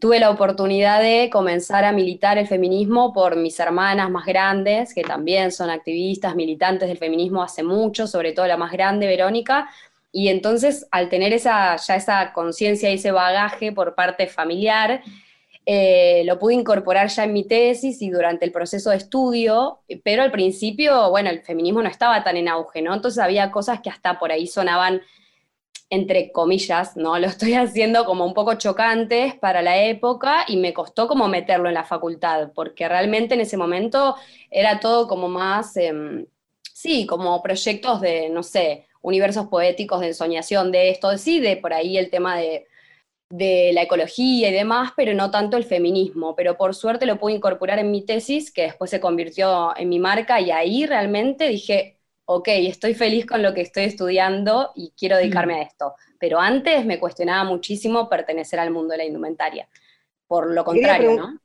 [0.00, 5.02] tuve la oportunidad de comenzar a militar el feminismo por mis hermanas más grandes, que
[5.02, 9.68] también son activistas, militantes del feminismo hace mucho, sobre todo la más grande, Verónica,
[10.10, 15.02] y entonces al tener esa, ya esa conciencia y ese bagaje por parte familiar,
[15.66, 20.22] eh, lo pude incorporar ya en mi tesis y durante el proceso de estudio, pero
[20.22, 22.94] al principio, bueno, el feminismo no estaba tan en auge, ¿no?
[22.94, 25.02] Entonces había cosas que hasta por ahí sonaban,
[25.90, 27.18] entre comillas, ¿no?
[27.20, 31.68] Lo estoy haciendo como un poco chocantes para la época y me costó como meterlo
[31.68, 34.16] en la facultad, porque realmente en ese momento
[34.50, 36.26] era todo como más, em,
[36.72, 41.72] sí, como proyectos de, no sé, universos poéticos de ensoñación de esto, sí, de por
[41.74, 42.66] ahí el tema de
[43.30, 46.34] de la ecología y demás, pero no tanto el feminismo.
[46.36, 49.98] Pero por suerte lo pude incorporar en mi tesis, que después se convirtió en mi
[50.00, 51.99] marca, y ahí realmente dije,
[52.32, 55.94] ok, estoy feliz con lo que estoy estudiando y quiero dedicarme a esto.
[56.20, 59.68] Pero antes me cuestionaba muchísimo pertenecer al mundo de la indumentaria.
[60.28, 61.40] Por lo contrario, ¿no?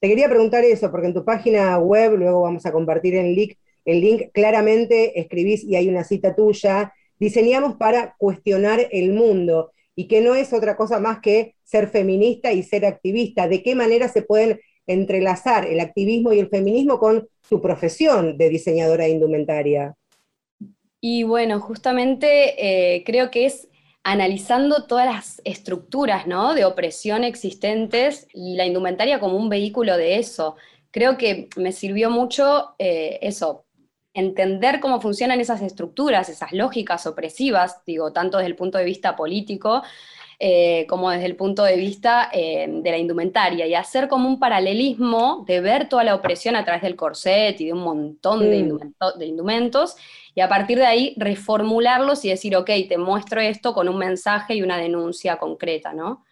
[0.00, 3.58] Te quería preguntar eso, porque en tu página web, luego vamos a compartir el link,
[3.84, 10.08] el link claramente escribís, y hay una cita tuya, diseñamos para cuestionar el mundo, y
[10.08, 13.48] que no es otra cosa más que ser feminista y ser activista.
[13.48, 18.48] ¿De qué manera se pueden entrelazar el activismo y el feminismo con tu profesión de
[18.48, 19.94] diseñadora de indumentaria?
[21.04, 23.68] Y bueno, justamente eh, creo que es
[24.04, 26.54] analizando todas las estructuras ¿no?
[26.54, 30.56] de opresión existentes y la indumentaria como un vehículo de eso.
[30.92, 33.66] Creo que me sirvió mucho eh, eso,
[34.14, 39.16] entender cómo funcionan esas estructuras, esas lógicas opresivas, digo, tanto desde el punto de vista
[39.16, 39.82] político
[40.38, 44.38] eh, como desde el punto de vista eh, de la indumentaria, y hacer como un
[44.38, 48.58] paralelismo de ver toda la opresión a través del corset y de un montón de,
[48.58, 48.68] Mm.
[48.68, 49.96] indumento- de indumentos,
[50.34, 54.54] y a partir de ahí reformularlos y decir, ok, te muestro esto con un mensaje
[54.54, 56.24] y una denuncia concreta, ¿no?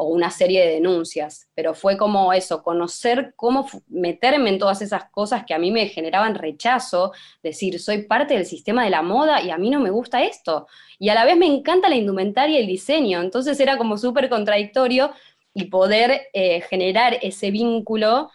[0.00, 5.10] o una serie de denuncias, pero fue como eso, conocer cómo meterme en todas esas
[5.10, 7.10] cosas que a mí me generaban rechazo,
[7.42, 10.68] decir, soy parte del sistema de la moda y a mí no me gusta esto,
[11.00, 14.28] y a la vez me encanta la indumentaria y el diseño, entonces era como súper
[14.28, 15.10] contradictorio
[15.52, 18.30] y poder eh, generar ese vínculo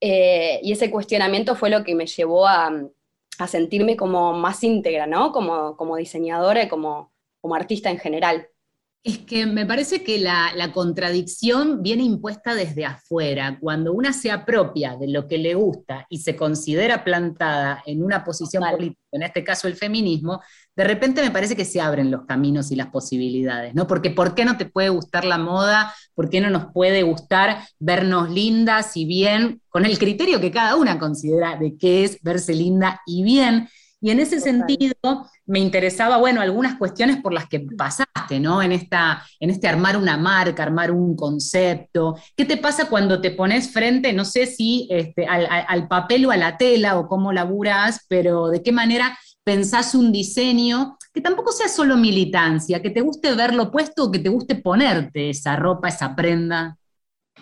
[0.00, 2.70] eh, y ese cuestionamiento fue lo que me llevó a,
[3.40, 5.32] a sentirme como más íntegra, ¿no?
[5.32, 8.48] Como, como diseñadora y como, como artista en general.
[9.02, 13.56] Es que me parece que la, la contradicción viene impuesta desde afuera.
[13.58, 18.22] Cuando una se apropia de lo que le gusta y se considera plantada en una
[18.22, 20.42] posición política, en este caso el feminismo,
[20.76, 23.86] de repente me parece que se abren los caminos y las posibilidades, ¿no?
[23.86, 25.94] Porque ¿por qué no te puede gustar la moda?
[26.14, 29.62] ¿Por qué no nos puede gustar vernos lindas y bien?
[29.70, 33.66] Con el criterio que cada una considera de qué es verse linda y bien.
[34.00, 34.40] Y en ese Total.
[34.40, 34.94] sentido
[35.46, 38.62] me interesaba, bueno, algunas cuestiones por las que pasaste, ¿no?
[38.62, 42.16] En, esta, en este armar una marca, armar un concepto.
[42.36, 46.30] ¿Qué te pasa cuando te pones frente, no sé si este, al, al- papel o
[46.30, 51.52] a la tela o cómo laburás, pero de qué manera pensás un diseño que tampoco
[51.52, 55.88] sea solo militancia, que te guste verlo puesto o que te guste ponerte esa ropa,
[55.88, 56.76] esa prenda?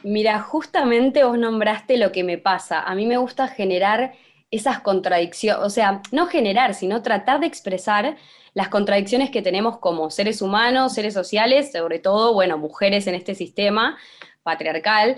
[0.02, 2.80] Mira, justamente vos nombraste lo que me pasa.
[2.82, 4.14] A mí me gusta generar
[4.50, 8.16] esas contradicciones, o sea, no generar, sino tratar de expresar
[8.54, 13.34] las contradicciones que tenemos como seres humanos, seres sociales, sobre todo, bueno, mujeres en este
[13.34, 13.98] sistema
[14.42, 15.16] patriarcal,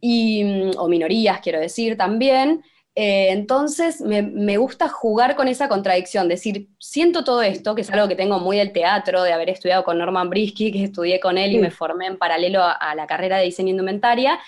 [0.00, 2.62] y, mm, o minorías, quiero decir, también.
[2.94, 7.90] Eh, entonces, me, me gusta jugar con esa contradicción, decir, siento todo esto, que es
[7.90, 11.38] algo que tengo muy del teatro, de haber estudiado con Norman Brisky, que estudié con
[11.38, 14.40] él y me formé en paralelo a, a la carrera de diseño indumentaria,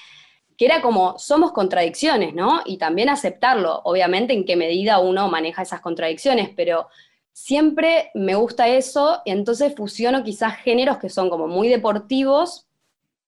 [0.57, 2.62] que era como, somos contradicciones, ¿no?
[2.65, 6.88] Y también aceptarlo, obviamente en qué medida uno maneja esas contradicciones, pero
[7.33, 12.67] siempre me gusta eso, y entonces fusiono quizás géneros que son como muy deportivos,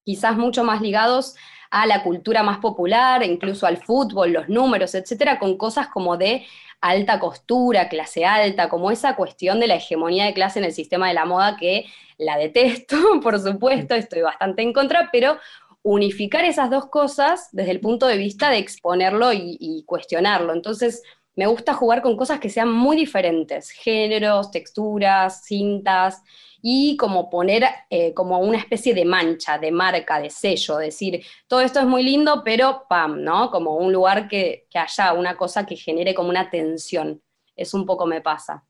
[0.05, 1.35] quizás mucho más ligados
[1.71, 6.47] a la cultura más popular, incluso al fútbol, los números, etcétera, con cosas como de
[6.81, 11.09] alta costura, clase alta, como esa cuestión de la hegemonía de clase en el sistema
[11.09, 11.87] de la moda que
[12.19, 15.39] la detesto, por supuesto, estoy bastante en contra, pero
[15.85, 20.55] unificar esas dos cosas desde el punto de vista de exponerlo y, cuestionarlo.
[20.55, 21.03] Entonces,
[21.37, 26.23] me gusta jugar con cosas que sean muy diferentes, géneros, texturas, cintas,
[26.63, 31.61] y como poner eh, como una especie de mancha, de marca, de sello, decir, todo
[31.61, 33.51] esto es muy lindo, pero pam, ¿no?
[33.51, 37.21] Como un lugar que, que haya una cosa que genere como una tensión.
[37.55, 38.65] Es un poco me pasa.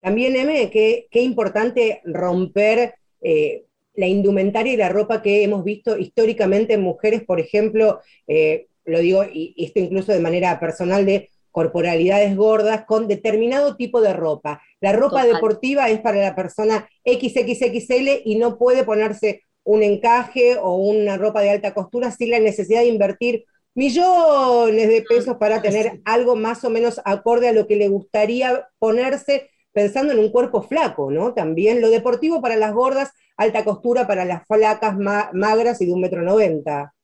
[0.00, 3.66] También, M, qué, qué importante romper eh,
[3.98, 9.00] la indumentaria y la ropa que hemos visto históricamente en mujeres, por ejemplo, eh, lo
[9.00, 14.12] digo, y, y esto incluso de manera personal, de corporalidades gordas con determinado tipo de
[14.12, 14.62] ropa.
[14.80, 15.34] La ropa Total.
[15.34, 21.40] deportiva es para la persona XXXL y no puede ponerse un encaje o una ropa
[21.40, 26.62] de alta costura sin la necesidad de invertir millones de pesos para tener algo más
[26.64, 31.34] o menos acorde a lo que le gustaría ponerse pensando en un cuerpo flaco, ¿no?
[31.34, 35.92] También lo deportivo para las gordas, alta costura para las flacas ma- magras y de
[35.94, 36.94] un metro noventa.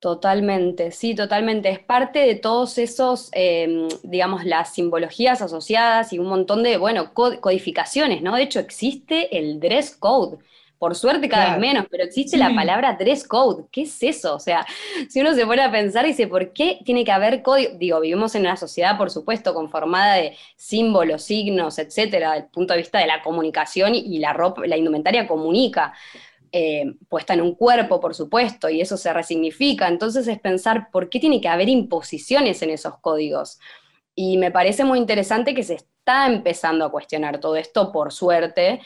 [0.00, 1.70] Totalmente, sí, totalmente.
[1.70, 7.12] Es parte de todos esos, eh, digamos, las simbologías asociadas y un montón de, bueno,
[7.14, 8.36] co- codificaciones, ¿no?
[8.36, 10.38] De hecho, existe el dress code.
[10.78, 11.52] Por suerte cada Claro.
[11.52, 13.64] vez menos, pero existe la palabra dress code.
[13.72, 14.36] ¿Qué es eso?
[14.36, 14.64] O sea,
[15.08, 17.72] si uno se pone a pensar y dice, ¿por qué tiene que haber código?
[17.78, 22.74] Digo, vivimos en una sociedad, por supuesto, conformada de símbolos, signos, etcétera, desde el punto
[22.74, 25.92] de vista de la comunicación y y la ropa, la indumentaria comunica
[26.52, 29.88] eh, puesta en un cuerpo, por supuesto, y eso se resignifica.
[29.88, 33.58] Entonces es pensar por qué tiene que haber imposiciones en esos códigos.
[34.14, 38.80] Y me parece muy interesante que se está empezando a cuestionar todo esto, por suerte.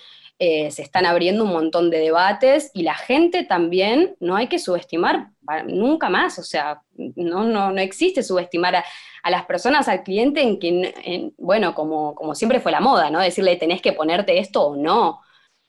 [0.44, 4.58] Eh, se están abriendo un montón de debates y la gente también no hay que
[4.58, 5.28] subestimar
[5.68, 8.84] nunca más, o sea, no, no, no existe subestimar a,
[9.22, 12.80] a las personas, al cliente, en que, n- en- bueno, como, como siempre fue la
[12.80, 13.20] moda, ¿no?
[13.20, 15.20] Decirle tenés que ponerte esto o no.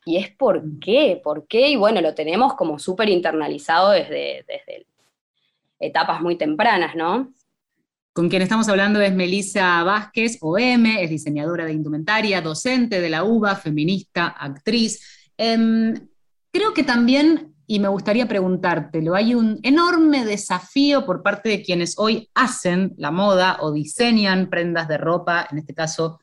[0.06, 4.88] Y es por qué, por qué, y bueno, lo tenemos como súper internalizado desde, desde
[5.80, 7.32] etapas muy tempranas, ¿no?
[8.14, 13.24] Con quien estamos hablando es Melisa Vázquez, OM, es diseñadora de indumentaria, docente de la
[13.24, 15.02] UBA, feminista, actriz.
[15.36, 15.96] Em,
[16.52, 21.96] creo que también, y me gustaría preguntártelo, hay un enorme desafío por parte de quienes
[21.98, 26.20] hoy hacen la moda o diseñan prendas de ropa, en este caso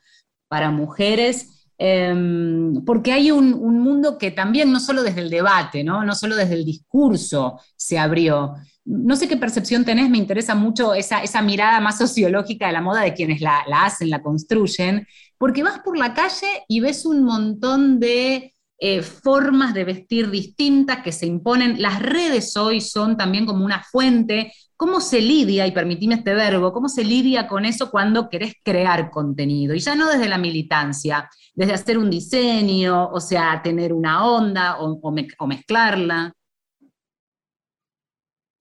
[0.47, 5.83] para mujeres, em, porque hay un, un mundo que también, no solo desde el debate,
[5.83, 6.05] ¿no?
[6.05, 8.55] no solo desde el discurso se abrió,
[8.85, 12.81] no sé qué percepción tenés, me interesa mucho esa, esa mirada más sociológica de la
[12.81, 15.07] moda de quienes la, la, hacen, la construyen,
[15.37, 18.53] porque vas por la calle y ves un montón de
[18.83, 21.79] eh, formas de vestir distintas que se imponen.
[21.79, 24.51] Las redes hoy son también como una fuente.
[24.75, 29.11] ¿Cómo se lidia, y permitime este verbo, cómo se lidia con eso cuando querés crear
[29.11, 29.75] contenido?
[29.75, 34.79] Y ya no desde la militancia, desde hacer un diseño, o sea, tener una onda
[34.79, 36.33] o, o, me, o mezclarla.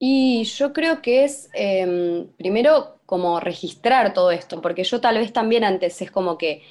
[0.02, 5.30] Y yo creo que es eh, primero como registrar todo esto, porque yo tal vez
[5.34, 6.62] también antes es como que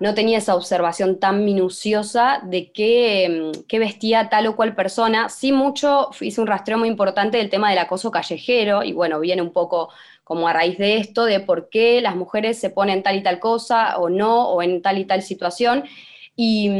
[0.00, 5.28] no tenía esa observación tan minuciosa de qué, qué, vestía tal o cual persona.
[5.28, 9.42] Sí mucho, hice un rastreo muy importante del tema del acoso callejero, y bueno, viene
[9.42, 9.90] un poco
[10.24, 13.40] como a raíz de esto, de por qué las mujeres se ponen tal y tal
[13.40, 15.84] cosa o no, o en tal y tal situación.
[16.34, 16.70] Y,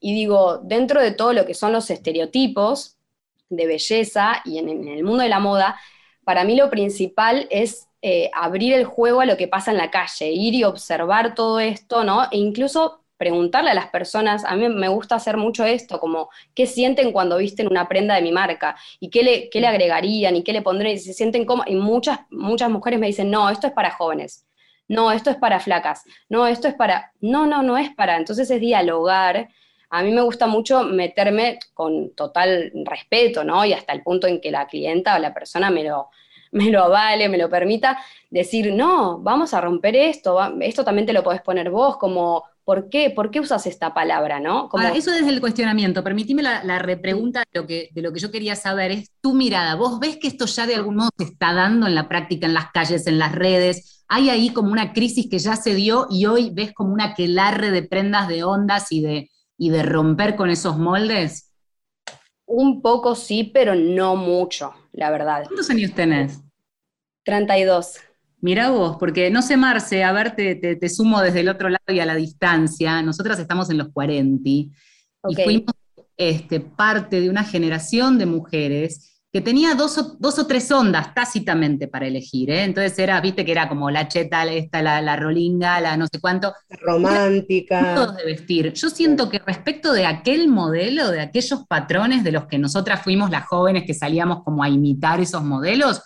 [0.00, 2.97] y digo, dentro de todo lo que son los estereotipos,
[3.48, 5.78] de belleza y en, en, el mundo de la moda,
[6.24, 9.90] para mí lo principal es eh, abrir el juego a lo que pasa en la
[9.90, 12.24] calle, ir y observar todo esto, ¿no?
[12.30, 16.66] E incluso preguntarle a las personas, a mí me gusta hacer mucho esto, como qué
[16.66, 20.44] sienten cuando visten una prenda de mi marca y qué le, qué le agregarían y
[20.44, 23.66] qué le pondrían y se sienten como, y muchas, muchas mujeres me dicen, no, esto
[23.66, 24.46] es para jóvenes,
[24.86, 28.48] no, esto es para flacas, no, esto es para, no, no, no es para, entonces
[28.50, 29.48] es dialogar,
[29.90, 33.64] a mí me gusta mucho meterme con total respeto, ¿no?
[33.64, 36.08] Y hasta el punto en que la clienta o la persona me lo,
[36.52, 37.98] me lo avale, me lo permita,
[38.30, 42.88] decir, no, vamos a romper esto, esto también te lo podés poner vos, como, ¿por
[42.90, 43.10] qué?
[43.10, 44.68] ¿Por qué usas esta palabra, no?
[44.68, 44.84] Como...
[44.84, 48.20] Ahora, eso desde el cuestionamiento, permitime la, la repregunta de lo, que, de lo que
[48.20, 51.24] yo quería saber, es tu mirada, ¿vos ves que esto ya de algún modo se
[51.24, 54.04] está dando en la práctica, en las calles, en las redes?
[54.08, 57.70] ¿Hay ahí como una crisis que ya se dio y hoy ves como una quelarre
[57.70, 61.52] de prendas, de ondas y de y de romper con esos moldes?
[62.46, 65.44] Un poco sí, pero no mucho, la verdad.
[65.44, 66.40] ¿Cuántos años tenés?
[67.24, 67.96] 32.
[68.40, 71.68] Mira vos, porque no sé, Marce, a ver, te, te, te, sumo desde el otro
[71.68, 73.02] lado y a la distancia.
[73.02, 74.48] Nosotras estamos en los 40
[75.22, 75.42] okay.
[75.42, 75.74] y fuimos
[76.16, 81.14] este, parte de una generación de mujeres que tenía dos o, dos o, tres ondas
[81.14, 82.64] tácitamente para elegir, ¿eh?
[82.64, 86.18] Entonces era, viste que era como la cheta, esta, la, la rolinga, la no sé
[86.20, 86.54] cuánto.
[86.80, 88.14] Romántica.
[88.16, 88.72] de vestir.
[88.72, 93.30] Yo siento que respecto de aquel modelo, de aquellos patrones de los que nosotras fuimos
[93.30, 96.00] las jóvenes que salíamos como a imitar esos modelos,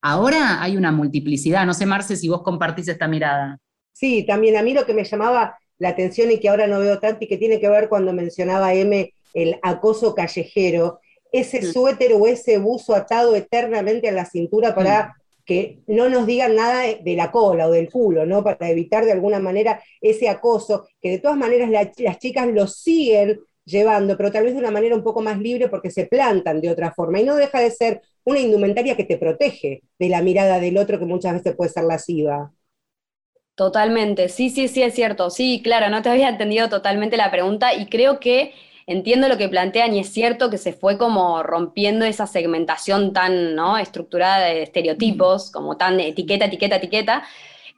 [0.00, 1.66] ahora hay una multiplicidad.
[1.66, 3.58] No sé, Marce, si vos compartís esta mirada.
[3.92, 6.98] Sí, también a mí lo que me llamaba la atención y que ahora no veo
[7.00, 11.00] tanto y que tiene que ver cuando mencionaba M el acoso callejero,
[11.32, 16.54] ese suéter o ese buzo atado eternamente a la cintura para que no nos digan
[16.54, 18.44] nada de la cola o del culo, ¿no?
[18.44, 22.66] Para evitar de alguna manera ese acoso, que de todas maneras la, las chicas lo
[22.68, 26.60] siguen llevando, pero tal vez de una manera un poco más libre porque se plantan
[26.60, 27.20] de otra forma.
[27.20, 30.98] Y no deja de ser una indumentaria que te protege de la mirada del otro
[30.98, 32.52] que muchas veces puede ser lasciva.
[33.54, 35.30] Totalmente, sí, sí, sí, es cierto.
[35.30, 38.52] Sí, claro, no te había entendido totalmente la pregunta y creo que
[38.86, 43.54] entiendo lo que plantean y es cierto que se fue como rompiendo esa segmentación tan
[43.54, 43.78] ¿no?
[43.78, 47.22] estructurada de estereotipos, como tan etiqueta, etiqueta, etiqueta,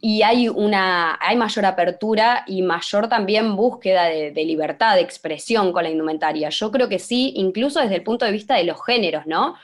[0.01, 5.73] y hay, una, hay mayor apertura y mayor también búsqueda de, de, libertad de expresión
[5.73, 6.51] con la indumentaria.
[6.51, 9.55] Yo creo que sí, incluso desde el punto de vista de los géneros, ¿no?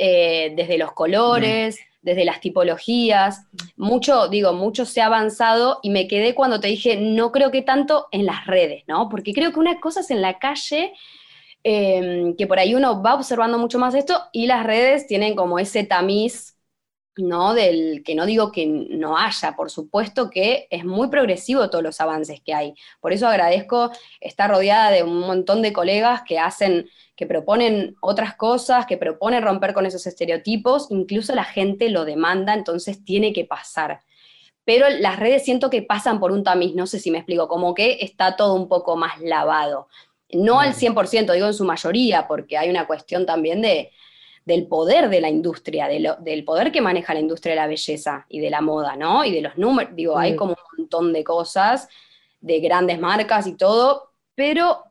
[0.00, 3.46] Eh, desde los colores, desde las tipologías,
[3.76, 7.62] mucho, digo, mucho se ha avanzado y me quedé cuando te dije, no creo que
[7.62, 9.08] tanto en las redes, ¿no?
[9.08, 10.92] Porque creo que una cosa es en la calle,
[11.64, 15.58] eh, que por ahí uno va observando mucho más esto, y las redes tienen como
[15.58, 16.56] ese tamiz,
[17.16, 17.52] ¿no?
[17.54, 22.00] Del que no digo que no haya, por supuesto que es muy progresivo todos los
[22.00, 22.74] avances que hay.
[23.00, 23.90] Por eso agradezco
[24.20, 26.88] estar rodeada de un montón de colegas que hacen
[27.18, 32.54] que proponen otras cosas, que proponen romper con esos estereotipos, incluso la gente lo demanda,
[32.54, 34.02] entonces tiene que pasar.
[34.64, 37.74] Pero las redes siento que pasan por un tamiz, no sé si me explico, como
[37.74, 39.88] que está todo un poco más lavado.
[40.30, 43.90] No al 100%, digo en su mayoría, porque hay una cuestión también de,
[44.44, 47.66] del poder de la industria, de lo, del poder que maneja la industria de la
[47.66, 49.24] belleza y de la moda, ¿no?
[49.24, 51.88] Y de los números, digo, hay como un montón de cosas,
[52.40, 54.84] de grandes marcas y todo, pero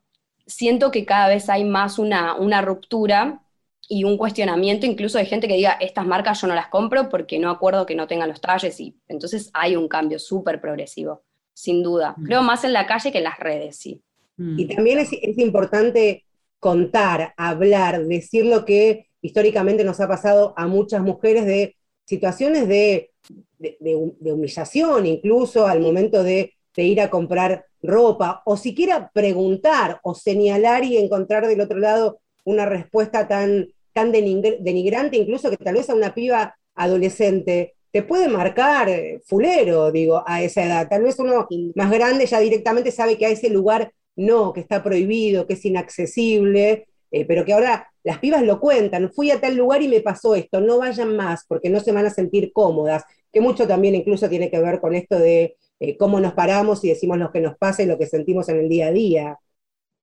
[0.47, 3.43] siento que cada vez hay más una, una ruptura
[3.89, 7.39] y un cuestionamiento incluso de gente que diga, estas marcas yo no las compro porque
[7.39, 11.23] no acuerdo que no tengan los talles, y entonces hay un cambio súper progresivo,
[11.53, 12.13] sin duda.
[12.17, 12.25] Mm.
[12.25, 14.01] Creo más en la calle que en las redes, sí.
[14.37, 14.59] Mm.
[14.59, 16.25] Y también es, es importante
[16.59, 21.75] contar, hablar, decir lo que históricamente nos ha pasado a muchas mujeres de
[22.05, 23.11] situaciones de,
[23.59, 28.57] de- de hum- de humillación, incluso al momento de, de ir a comprar ropa, o
[28.57, 35.17] siquiera preguntar o señalar y encontrar del otro lado una respuesta tan, tan denigr- denigrante,
[35.17, 40.43] incluso que tal vez a una piba adolescente te puede marcar eh, fulero, digo, a
[40.43, 40.87] esa edad.
[40.89, 44.83] Tal vez uno más grande ya directamente sabe que a ese lugar no, que está
[44.83, 49.55] prohibido, que es inaccesible, eh, pero que ahora las pibas lo cuentan, fui a tal
[49.55, 53.03] lugar y me pasó esto, no vayan más porque no se van a sentir cómodas,
[53.31, 56.89] que mucho también incluso tiene que ver con esto de eh, cómo nos paramos y
[56.89, 59.39] decimos lo que nos pasa y lo que sentimos en el día a día.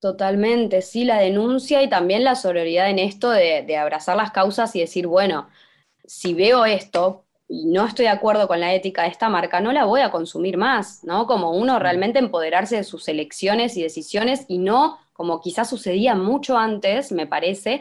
[0.01, 4.77] Totalmente, sí, la denuncia y también la sororidad en esto de, de abrazar las causas
[4.77, 5.49] y decir, bueno,
[6.05, 9.72] si veo esto y no estoy de acuerdo con la ética de esta marca, no
[9.72, 11.27] la voy a consumir más, ¿no?
[11.27, 16.59] Como uno realmente empoderarse de sus elecciones y decisiones y no, como quizás sucedía mucho
[16.59, 17.81] antes, me parece,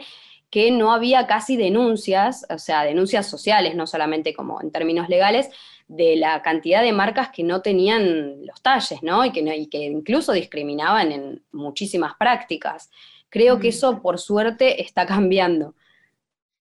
[0.50, 5.50] que no había casi denuncias, o sea, denuncias sociales, no solamente como en términos legales,
[5.96, 9.24] de la cantidad de marcas que no tenían los talles, ¿no?
[9.24, 12.90] Y que, y que incluso discriminaban en muchísimas prácticas.
[13.28, 13.70] Creo que Mm.
[13.70, 15.74] eso, por suerte, está cambiando.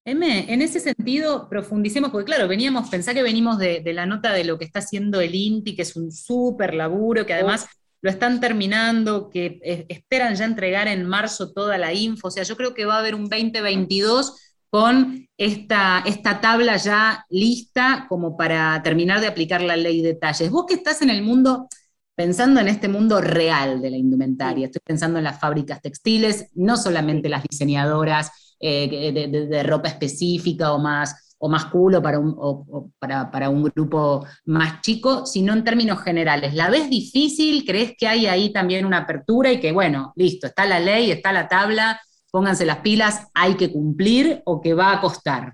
[0.06, 4.34] M, en ese sentido, profundicemos, porque claro, veníamos, pensá que venimos de, de la nota
[4.34, 7.68] de lo que está haciendo el INTI, que es un súper laburo, que además
[8.02, 12.58] lo están terminando, que esperan ya entregar en marzo toda la info, o sea, yo
[12.58, 18.82] creo que va a haber un 2022 con esta, esta tabla ya lista como para
[18.82, 20.50] terminar de aplicar la ley de talles.
[20.50, 21.68] Vos que estás en el mundo,
[22.16, 26.76] pensando en este mundo real de la indumentaria, estoy pensando en las fábricas textiles, no
[26.76, 32.18] solamente las diseñadoras eh, de, de- de ropa específica o más, o más culo para
[32.18, 36.56] un, o- o para, para un grupo más chico, sino en términos generales.
[36.56, 37.64] ¿La ves difícil?
[37.64, 41.32] ¿Crees que hay ahí también una apertura y que, bueno, listo, está la ley, está
[41.32, 42.00] la tabla,
[42.34, 45.54] pónganse las pilas, hay que cumplir o que va a costar?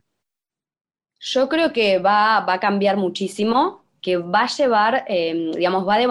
[1.20, 5.96] Yo creo que va, va a cambiar muchísimo, que va a llevar, eh, digamos, va
[5.96, 6.08] a,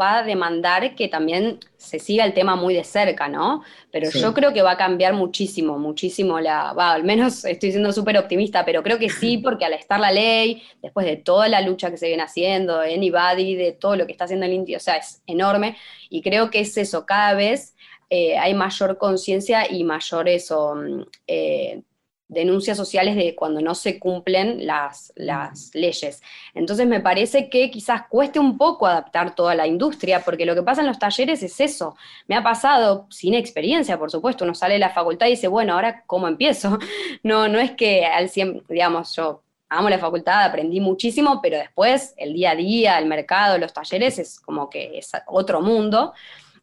[0.00, 3.64] va a demandar que también se siga el tema muy de cerca, ¿no?
[3.90, 4.20] Pero Sí.
[4.20, 8.16] yo creo que va a cambiar muchísimo, muchísimo la, va, al menos estoy siendo súper
[8.16, 11.90] optimista, pero creo que sí, porque al estar la ley, después de toda la lucha
[11.90, 14.80] que se viene haciendo, en Ibadi, de todo lo que está haciendo el Inti, o
[14.80, 15.76] sea, es enorme,
[16.08, 17.74] y creo que es eso, cada vez
[18.14, 21.82] eh, hay mayor conciencia y mayor eso, mm, eh,
[22.28, 26.22] denuncias sociales de cuando no se cumplen las, las leyes.
[26.52, 30.62] Entonces me parece que quizás cueste un poco adaptar toda la industria, porque lo que
[30.62, 31.96] pasa en los talleres es eso.
[32.26, 35.72] Me ha pasado, sin experiencia, por supuesto, uno sale de la facultad y dice, bueno,
[35.72, 36.78] ahora ¿cómo empiezo?
[37.22, 42.12] No, no es que al 100, digamos, yo amo la facultad, aprendí muchísimo, pero después
[42.18, 46.12] el día a día, el mercado, los talleres es como que es otro mundo.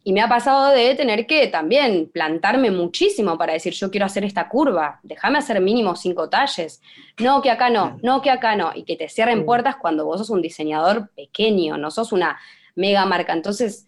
[0.10, 4.26] Y me ha pasado de tener que también plantarme muchísimo para decir, yo quiero hacer
[4.26, 6.82] esta curva, déjame hacer mínimo cinco talles.
[7.20, 8.72] No, que acá no, no, que acá no.
[8.74, 12.40] Y que te cierren puertas cuando vos sos un diseñador pequeño, no sos una
[12.74, 13.34] mega marca.
[13.34, 13.86] Entonces,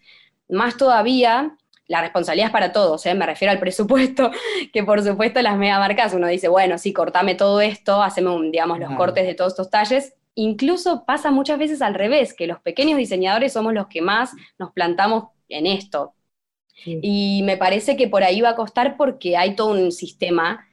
[0.48, 1.56] más todavía,
[1.88, 3.16] la responsabilidad es para todos, ¿eh?
[3.16, 4.30] me refiero al presupuesto,
[4.72, 8.52] que por supuesto las mega marcas uno dice, bueno, sí, cortame todo esto, haceme, un,
[8.52, 10.14] digamos, los cortes de todos estos talles.
[10.36, 14.70] Incluso pasa muchas veces al revés, que los pequeños diseñadores somos los que más nos
[14.70, 16.14] plantamos en esto.
[16.84, 17.00] Sí.
[17.00, 20.66] Y me parece que por ahí va a costar porque hay todo un sistema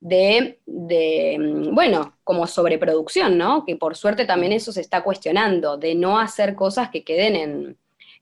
[0.00, 3.64] de, de, mm, bueno, como sobreproducción, ¿no?
[3.66, 7.78] Que por suerte también eso se está cuestionando, de no hacer cosas que queden en,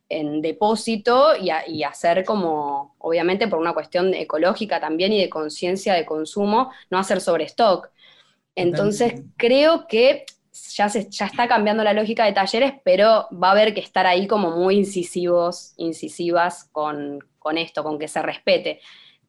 [0.08, 5.30] en depósito y, a- y hacer como, obviamente por una cuestión ecológica también y de
[5.30, 7.90] conciencia de consumo, no hacer sobre stock.
[8.54, 13.52] Entonces creo que ya, se, ya está cambiando la lógica de talleres, pero va a
[13.52, 18.80] haber que estar ahí como muy incisivos, incisivas con, con esto, con que se respete.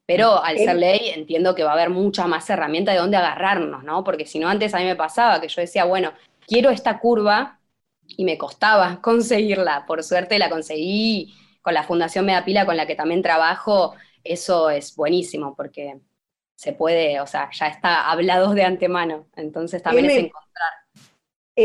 [0.05, 3.83] Pero al ser ley entiendo que va a haber mucha más herramienta de dónde agarrarnos,
[3.83, 4.03] ¿no?
[4.03, 6.11] Porque si no, antes a mí me pasaba que yo decía, bueno,
[6.45, 7.59] quiero esta curva
[8.07, 9.85] y me costaba conseguirla.
[9.85, 13.95] Por suerte la conseguí con la Fundación Medapila, con la que también trabajo.
[14.23, 15.99] Eso es buenísimo porque
[16.55, 19.27] se puede, o sea, ya está hablado de antemano.
[19.35, 20.80] Entonces también es encontrar.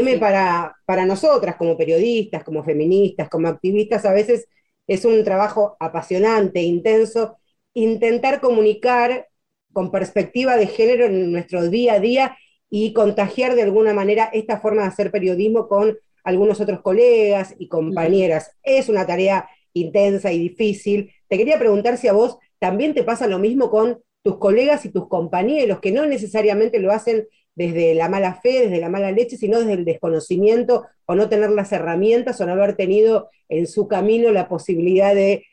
[0.01, 0.19] M Sí.
[0.19, 4.49] para, para nosotras, como periodistas, como feministas, como activistas, a veces
[4.87, 7.39] es un trabajo apasionante, intenso,
[7.75, 9.29] intentar comunicar
[9.73, 12.37] con perspectiva de género en nuestro día a día
[12.71, 17.69] y contagiar de alguna manera esta forma de hacer periodismo con algunos otros colegas y
[17.69, 18.53] compañeras.
[18.63, 21.13] Es una tarea intensa y difícil.
[21.29, 24.91] Te quería preguntar si a vos también te pasa lo mismo con tus colegas y
[24.91, 27.27] tus compañeros, que no necesariamente lo hacen
[27.57, 31.51] desde la mala fe, desde la mala leche, sino desde el desconocimiento o no tener
[31.51, 35.45] las herramientas o no haber tenido en su camino la posibilidad de,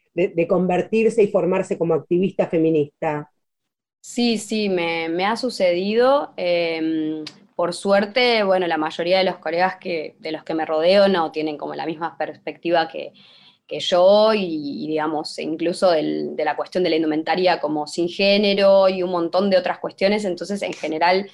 [0.47, 3.32] convertirse y formarse como activista feminista.
[4.01, 6.34] Sí, sí, me, ha sucedido.
[6.38, 7.24] eh,
[7.56, 11.32] por suerte, bueno, la mayoría de los colegas que, de los que me rodeo no
[11.32, 13.14] tienen como la misma perspectiva que,
[13.80, 19.10] yo y, digamos, incluso de la cuestión de la indumentaria como sin género y un
[19.10, 20.26] montón de otras cuestiones.
[20.26, 21.28] Entonces, en general,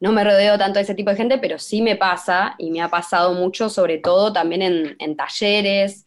[0.00, 2.82] no me rodeo tanto de ese tipo de gente, pero sí me pasa y me
[2.82, 6.06] ha pasado mucho, sobre todo también en, en talleres,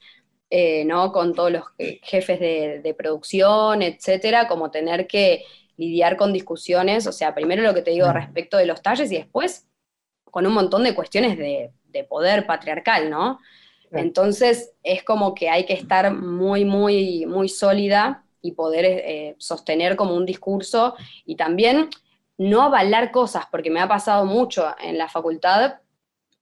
[0.49, 1.11] eh, ¿no?
[1.11, 5.43] Con todos los je- jefes de, de producción, etcétera, como tener que
[5.77, 9.17] lidiar con discusiones, o sea, primero lo que te digo respecto de los talles y
[9.17, 9.67] después
[10.25, 13.39] con un montón de cuestiones de, de poder patriarcal, ¿no?
[13.93, 19.95] Entonces es como que hay que estar muy, muy, muy sólida y poder eh, sostener
[19.95, 21.89] como un discurso y también
[22.39, 25.75] no avalar cosas, porque me ha pasado mucho en la facultad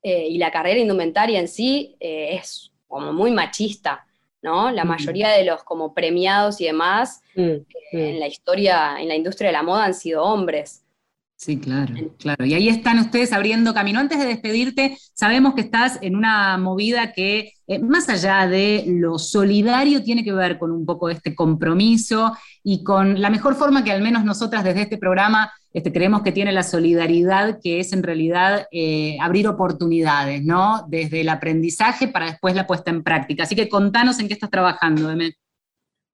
[0.02, 4.06] eh, y la carrera indumentaria en sí eh, es como muy machista,
[4.42, 4.72] ¿no?
[4.72, 4.88] La Mm.
[4.88, 7.66] mayoría de los como premiados y demás Mm, mm.
[7.92, 10.84] en la historia, en la industria de la moda han sido hombres.
[11.40, 12.46] Sí, claro, claro.
[12.46, 14.00] Y ahí están ustedes abriendo camino.
[14.00, 19.20] Antes de despedirte, sabemos que estás en una movida que, eh, más allá de lo
[19.20, 23.92] solidario, tiene que ver con un poco este compromiso y con la mejor forma que
[23.92, 28.02] al menos nosotras desde este programa este, creemos que tiene la solidaridad, que es en
[28.02, 30.88] realidad eh, abrir oportunidades, ¿no?
[30.90, 33.44] Desde el aprendizaje para después la puesta en práctica.
[33.44, 35.34] Así que contanos en qué estás trabajando, Eme.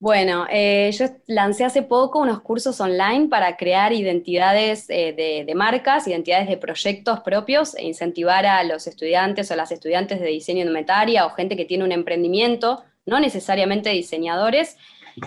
[0.04, 6.10] Bueno, eh, yo lancé hace poco unos cursos online para crear identidades eh, de, marcas,
[6.10, 11.26] identidades de proyectos propios e incentivar a los estudiantes o las estudiantes de diseño indumentaria
[11.26, 14.76] o gente que tiene un emprendimiento, no necesariamente diseñadores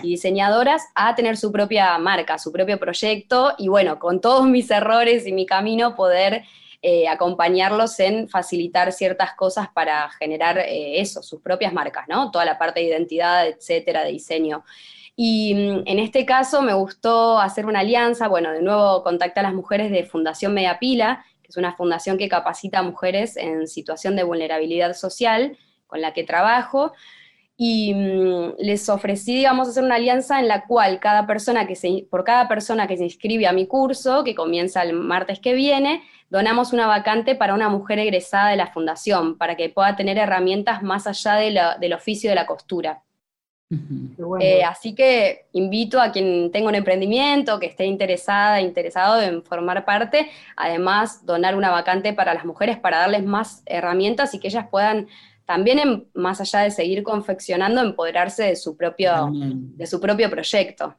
[0.03, 4.69] y diseñadoras, a tener su propia marca, su propio proyecto y bueno, con todos mis
[4.69, 6.43] errores y mi camino poder
[6.81, 12.29] eh, acompañarlos en facilitar ciertas cosas para generar eh, eso, sus propias marcas, ¿no?
[12.29, 14.63] Toda la parte de identidad, etcétera, de diseño.
[15.15, 19.43] Y mm, en este caso me gustó hacer una alianza, bueno, de nuevo contacté a
[19.43, 23.67] las mujeres de Fundación Media Pila, que es una fundación que capacita a mujeres en
[23.67, 25.57] situación de vulnerabilidad social,
[25.87, 26.93] con la que trabajo,
[27.57, 32.05] y mm, les ofrecí, digamos, hacer una alianza en la cual cada persona que se,
[32.11, 36.03] por cada persona que se inscribe a mi curso, que comienza el martes que viene,
[36.29, 40.83] donamos una vacante para una mujer egresada de la fundación, para que pueda tener herramientas
[40.83, 43.01] más allá de la- del oficio de la costura.
[43.69, 44.37] Bueno.
[44.39, 49.83] Eh, así que invito a quien tenga un emprendimiento, que esté interesada, interesado en formar
[49.83, 54.67] parte, además donar una vacante para las mujeres para darles más herramientas y que ellas
[54.71, 55.07] puedan
[55.45, 60.95] también, en- más allá de seguir confeccionando, empoderarse de su propio, de su propio proyecto.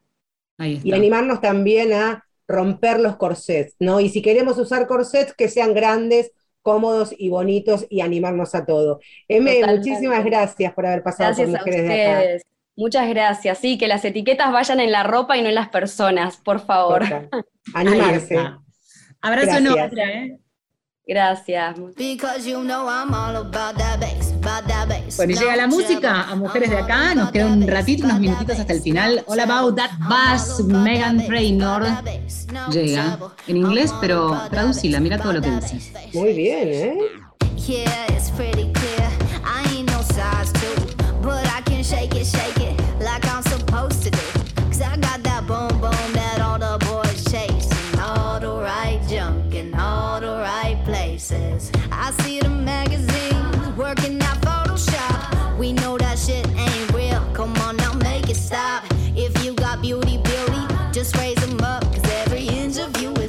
[0.59, 4.01] Ahí y animarnos también a romper los corsets, ¿no?
[4.01, 6.33] Y si queremos usar corsets, que sean grandes,
[6.63, 9.01] cómodos y bonitos y animarnos a todo.
[9.29, 9.91] M, Totalmente.
[9.91, 12.19] muchísimas gracias por haber pasado Gracias por a Mujeres de Acá.
[12.19, 12.43] ustedes.
[12.77, 13.59] Muchas gracias.
[13.59, 17.03] Sí, que las etiquetas vayan en la ropa y no en las personas, por favor.
[17.75, 18.37] Animarse.
[19.21, 19.61] Abrazo Gracias.
[19.61, 20.39] enorme, ¿eh?
[21.07, 21.77] Gracias.
[25.17, 28.59] Bueno, y llega la música a Mujeres de Acá, nos queda un ratito, unos minutitos
[28.59, 29.25] hasta el final.
[29.27, 31.85] All About That Bass, Megan Trainor.
[32.71, 36.09] Llega en inglés, pero traducila, mira todo lo que dice.
[36.15, 36.99] Muy bien, ¿eh?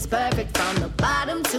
[0.09, 1.58] Perfect from the bottom to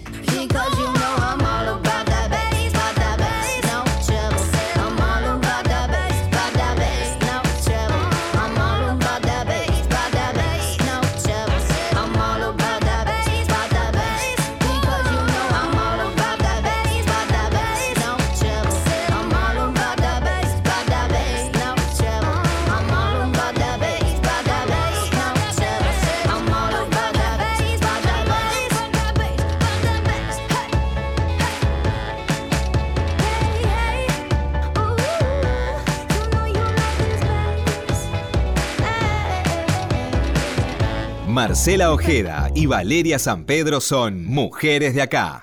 [41.41, 45.39] Marcela Ojeda y Valeria San Pedro son mujeres de acá.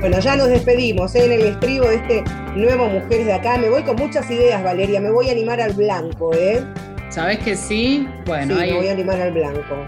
[0.00, 1.26] Bueno, ya nos despedimos ¿eh?
[1.26, 2.24] en el estribo de este
[2.56, 3.58] nuevo Mujeres de Acá.
[3.58, 5.02] Me voy con muchas ideas, Valeria.
[5.02, 6.64] Me voy a animar al blanco, ¿eh?
[7.10, 8.08] ¿Sabés que sí?
[8.24, 9.86] Bueno, sí, ahí me voy a animar al blanco.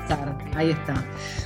[0.54, 1.02] Ahí está.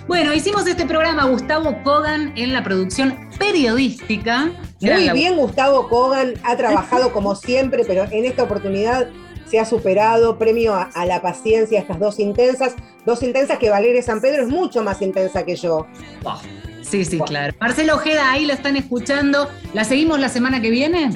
[0.09, 4.51] Bueno, hicimos este programa Gustavo Kogan en la producción periodística.
[4.81, 9.09] Muy la- bien, Gustavo Kogan ha trabajado como siempre, pero en esta oportunidad
[9.49, 10.39] se ha superado.
[10.39, 12.75] Premio a, a la paciencia, estas dos intensas.
[13.07, 15.87] Dos intensas que Valeria San Pedro es mucho más intensa que yo.
[16.25, 16.41] Oh,
[16.83, 17.55] sí, sí, claro.
[17.59, 19.49] Marcela Ojeda, ahí la están escuchando.
[19.73, 21.11] ¿La seguimos la semana que viene?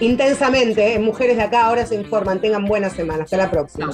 [0.00, 0.98] Intensamente, ¿eh?
[0.98, 2.40] Mujeres de Acá ahora se informan.
[2.40, 3.24] Tengan buena semana.
[3.24, 3.90] Hasta la próxima.